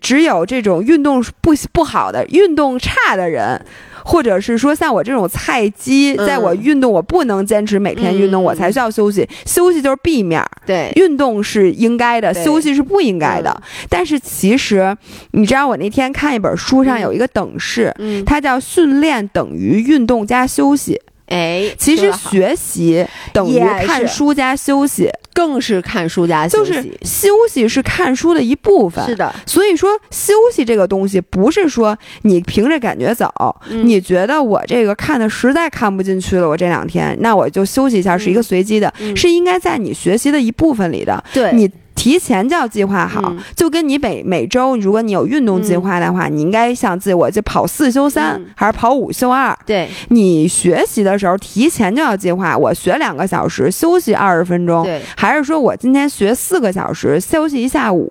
[0.00, 3.64] 只有这种运动不不好的、运动差的人。
[4.04, 9.26] 或者是说，像我这种菜鸡，在我运动，我不能坚持每天运动，我才需要休息。
[9.46, 13.62] 休息就是避面，对，运动是应该的，休息是不应该的。
[13.88, 14.96] 但是其实，
[15.32, 17.94] 你知道，我那天看一本书上有一个等式，
[18.26, 21.00] 它叫训练等于运动加休息。
[21.26, 26.72] 哎，其实学习等于看书加休息，更是看书加休息。
[26.72, 29.04] 就是休息是看书的一部分。
[29.06, 33.32] 是的，所以说休息这个东西不是说你凭着感觉走，
[33.68, 41.22] 你觉得我这个看的实在看不进去了，我这两天那我就休息一下，是一个随机的，是应该在你学习的一部分里的。
[41.32, 41.70] 对你。
[41.94, 49.56] 提前就要计划好，就跟你每每周，如果你有运动计划的话，你应该像自，我就跑四休三，还是跑五休二？
[49.64, 54.86] 对，你学习的时候提前就要计划，我学两个小时，休息二十分钟，
[55.16, 58.10] 还是说我今天学四个小时，休息一下午？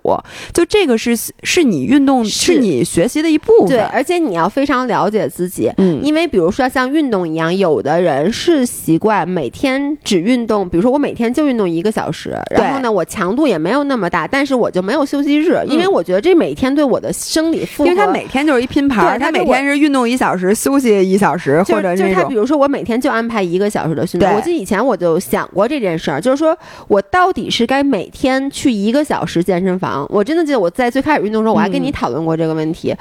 [0.52, 3.68] 就这个是是你运动，是你学习的一部分。
[3.68, 13.84] 对，而且你要非常了解自己，嗯，因为比如说像运动一样，有的人是习惯每天只运动，比如说我每天就运动一个小时，然后呢，我强度也没有。
[13.84, 24.34] 那么大，但是我就没有休息日，因为我觉得这每天对我的生理负荷，因为他每天就是一拼盘，他每天是运动一小时，休息一小时，或者就是他，比如说我每天就安排一个小时的训练。
[24.34, 26.56] 我记得以前我就想过这件事儿，就是说
[26.88, 30.06] 我到底是该每天去一个小时健身房？
[30.08, 32.96] 我真的记得我在最开始运动的时候，我还跟你讨论过这个问题。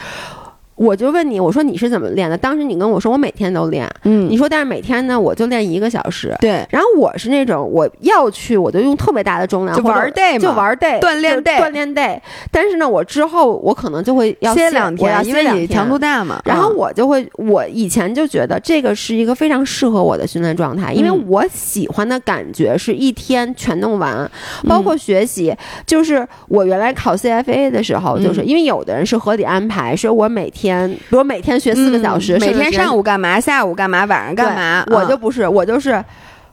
[0.83, 2.37] 我就问你，我说你是怎么练的？
[2.37, 6.65] 当时你跟我说我每天都练，嗯，你说但是每天呢我就练一个小时，对。
[6.69, 12.19] 然后我是那种我要去我就用特别大的重量，就玩 day 就玩 day 锻炼 day 锻炼 day。
[12.51, 16.41] 但是呢我之后我可能就会要歇两天，因为你强度大嘛。
[16.45, 24.29] 然后我就会我以前就觉得这个是一个非常适合我的训练状态，因为我喜欢的感觉是一天全弄完，
[24.67, 25.55] 包括学习。
[25.85, 34.83] 就是我原来考 CFA 的时候，就是因为有的人是合理安排，说我每天比如每天学四个小时，每天上午干嘛，下午干嘛，晚上干嘛？
[34.87, 36.03] 我就不是，我就是。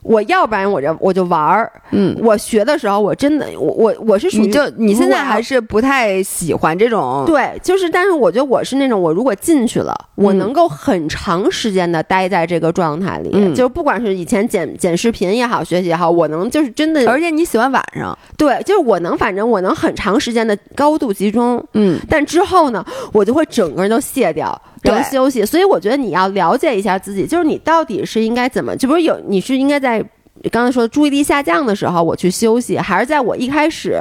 [0.03, 24.61] 我要不然我就我就玩儿，嗯，我学的时候我真的我我我是属于就你现在还是不太喜欢这种对，就是但是我觉得我是那种我如果进去了，我能够很长时间的待在这个状态里，就不管是以前剪剪视频也好，学习也好，我能就是真的，而且你喜欢晚上，对，就是我能反正我能很长时间的高度集中，嗯，但之后呢，我就会整个人都卸掉。
[24.83, 30.05] 然后休息，所以我觉得你要了解一下自己，就是你到底是应该怎么，就不是有你是应该在
[30.51, 34.01] 刚才说注意力下降的时候我去休息，还是在我一开始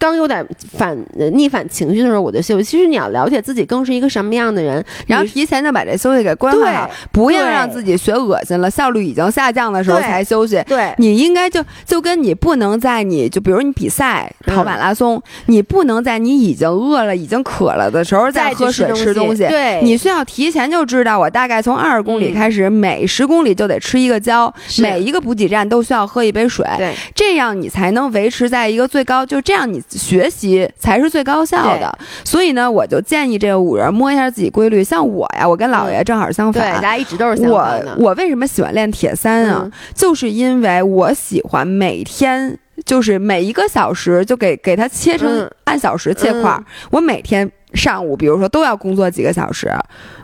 [0.00, 0.44] 刚有点
[0.76, 0.98] 反
[1.32, 2.64] 逆反情绪的时候，我就休息。
[2.64, 10.60] 其实你要了解自己更是一个什么样的人，然后提前就把这休息给规划好，不要让自己学恶心了，效率已经下降的时候才休息。
[10.66, 19.46] 对，你应该就就跟你不能在你就比如你比赛跑马拉松，你不能在你已经饿了、已经渴了的时候再喝水吃东西。
[19.46, 26.66] 对，你需要提前就知道，我大概从二十公里开始，每十公里就得吃一个胶，每一个补给站都需要喝一杯水。
[26.78, 31.98] 对，这样你才能维持在一个最高，就这样你学习才是最高效的。
[32.24, 34.82] 所以呢，我就建议这个五人摸一下自己规律。
[34.82, 37.96] 像我呀，我跟姥爷正好相反，对，大家一直都是相反的。
[37.98, 39.70] 我我为什么喜欢练铁三啊？
[39.94, 42.58] 就是因为我喜欢每天。
[42.86, 46.64] 就是每一个小时就给给他切成按小时切块儿。
[46.90, 49.70] 我每天上午，比如说都要工作几个小时，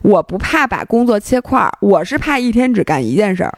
[0.01, 3.53] 我不怕把工作切块儿，我是怕一天只干一件事儿。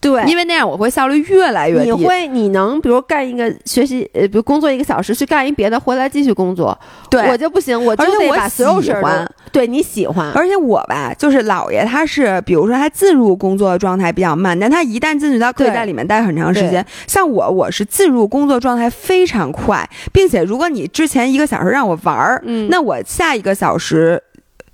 [0.00, 1.90] 对，因为那样我会效率越来越低。
[1.90, 6.78] 你会，你能比如干一个学习，呃，比如工作一个小时，去干一别的，回来继续工作。
[7.10, 9.30] 对，我就不行，我就得把所有事儿。
[9.52, 16.84] 对你喜欢，而且我吧，就是姥爷，他是比如说他进入工作状态比较慢，但他一旦进去，他可以在里面待很长时间。
[17.06, 24.22] 像我，我是进入工作状态非常快，并且如果你之前一个小时让我玩儿，那我下一个小时。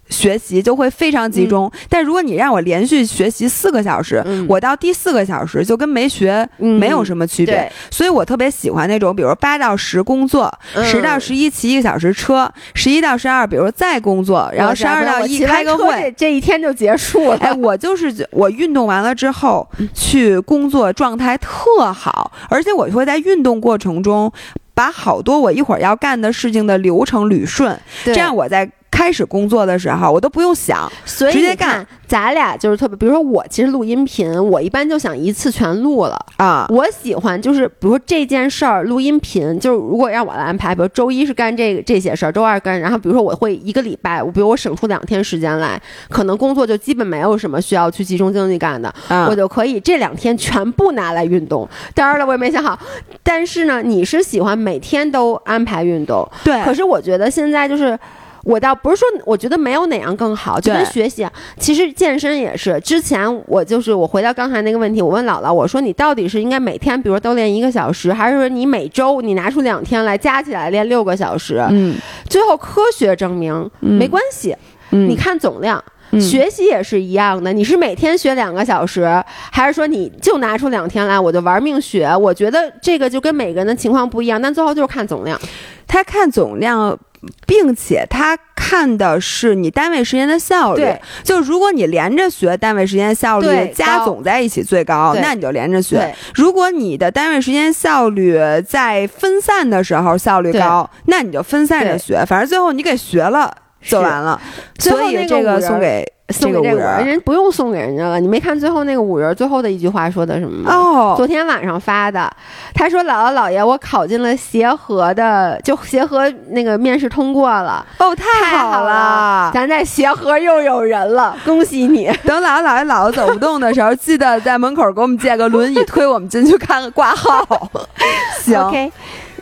[0.09, 7.71] 学习就会非常集中，但如果你让我连续学习四个小时，我到第四个小时就跟没学没有什么区别。
[7.91, 10.53] 所以我特别喜欢那种，比如八到十工作，
[10.85, 17.37] 十到十一骑一个小时车，十一到十二，比如再工作，然后十二到一开个会，这一天就结束了。
[17.43, 24.33] 哎，我就是我运动完了之后去工作，状态特好，而且我会在运动过程中
[24.73, 28.71] 把好多我一会儿要干的事情的流程捋顺，这样我在。
[28.97, 31.87] 开始工作的时候，我都不用想，所以直接干。
[32.09, 36.65] 咱俩就是特别，比如说我其实录音频，我一般就想一次全录了啊。
[36.71, 45.79] 我喜欢就是，比如说这件事儿录音频，就是如果让我来安排，比如周一是干这个这些事儿，周二干，然后比如说我会一个礼拜，我比如我省出两天时间来，
[46.09, 48.95] 可能工作就基本没有什么需要去集中精力干的，
[49.29, 51.69] 我就可以这两天全部拿来运动。
[51.93, 52.79] 当然了，我也没想好，
[53.23, 56.63] 但是呢，你是喜欢每天都安排运动，对。
[56.65, 57.99] 可是我觉得现在就是。
[58.47, 61.27] 我倒不是说，我觉得没有哪样更好，就跟学习，
[61.59, 62.79] 其实健身也是。
[62.81, 71.61] 之前我就是我回到刚才那个问题，我问姥姥，我说你到底是应该每天，比如都练一个小时，还是说你每周你拿出两天来加起来练六个小时？
[71.71, 71.97] 嗯，
[72.31, 74.55] 最后科学证明没关系。
[74.93, 75.83] 嗯，你看总量，
[76.21, 77.53] 学习也是一样的。
[77.53, 82.15] 你是每天学两个小时，还是说你就拿出两天来，我就玩命学？
[82.17, 85.41] 我觉得这个就跟每个人的情况不一样，但最后就是看总量。
[85.87, 86.99] 他看总量。
[87.45, 90.87] 并且他看的是你单位时间的效率，
[91.25, 96.15] 就如果你连着学，单位时间效率加总在一起最高，那你就连着学。
[96.35, 98.39] 如果你的单位时间效率
[98.69, 103.53] 在分散的时候效率高，那你就分散着学，反正最后你给学了
[103.87, 104.41] 就完了。
[104.79, 106.05] 所以这个送给。
[106.31, 108.19] 送给这五人，人不用送给人家了。
[108.19, 110.75] 你没看最后那个五人最后的一句话说的什么吗？
[110.75, 112.29] 哦，昨天晚上发的。
[112.75, 117.87] 他说：“姥姥姥爷，我考进了协和的，就协和那个面试通过了。
[117.99, 122.11] 哦，太好了，咱在协和又有人了，恭喜你！
[122.27, 127.71] 等姥姥姥爷姥姥走不动的时候，记得在门口给我们借个轮椅，推我们进去看看挂号。
[128.43, 128.91] 行。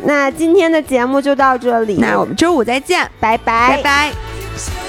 [0.02, 1.96] 那今天的节目就到这里。
[2.00, 3.08] 那我们周五再见。
[3.20, 3.76] 拜拜。
[3.76, 4.83] 拜拜。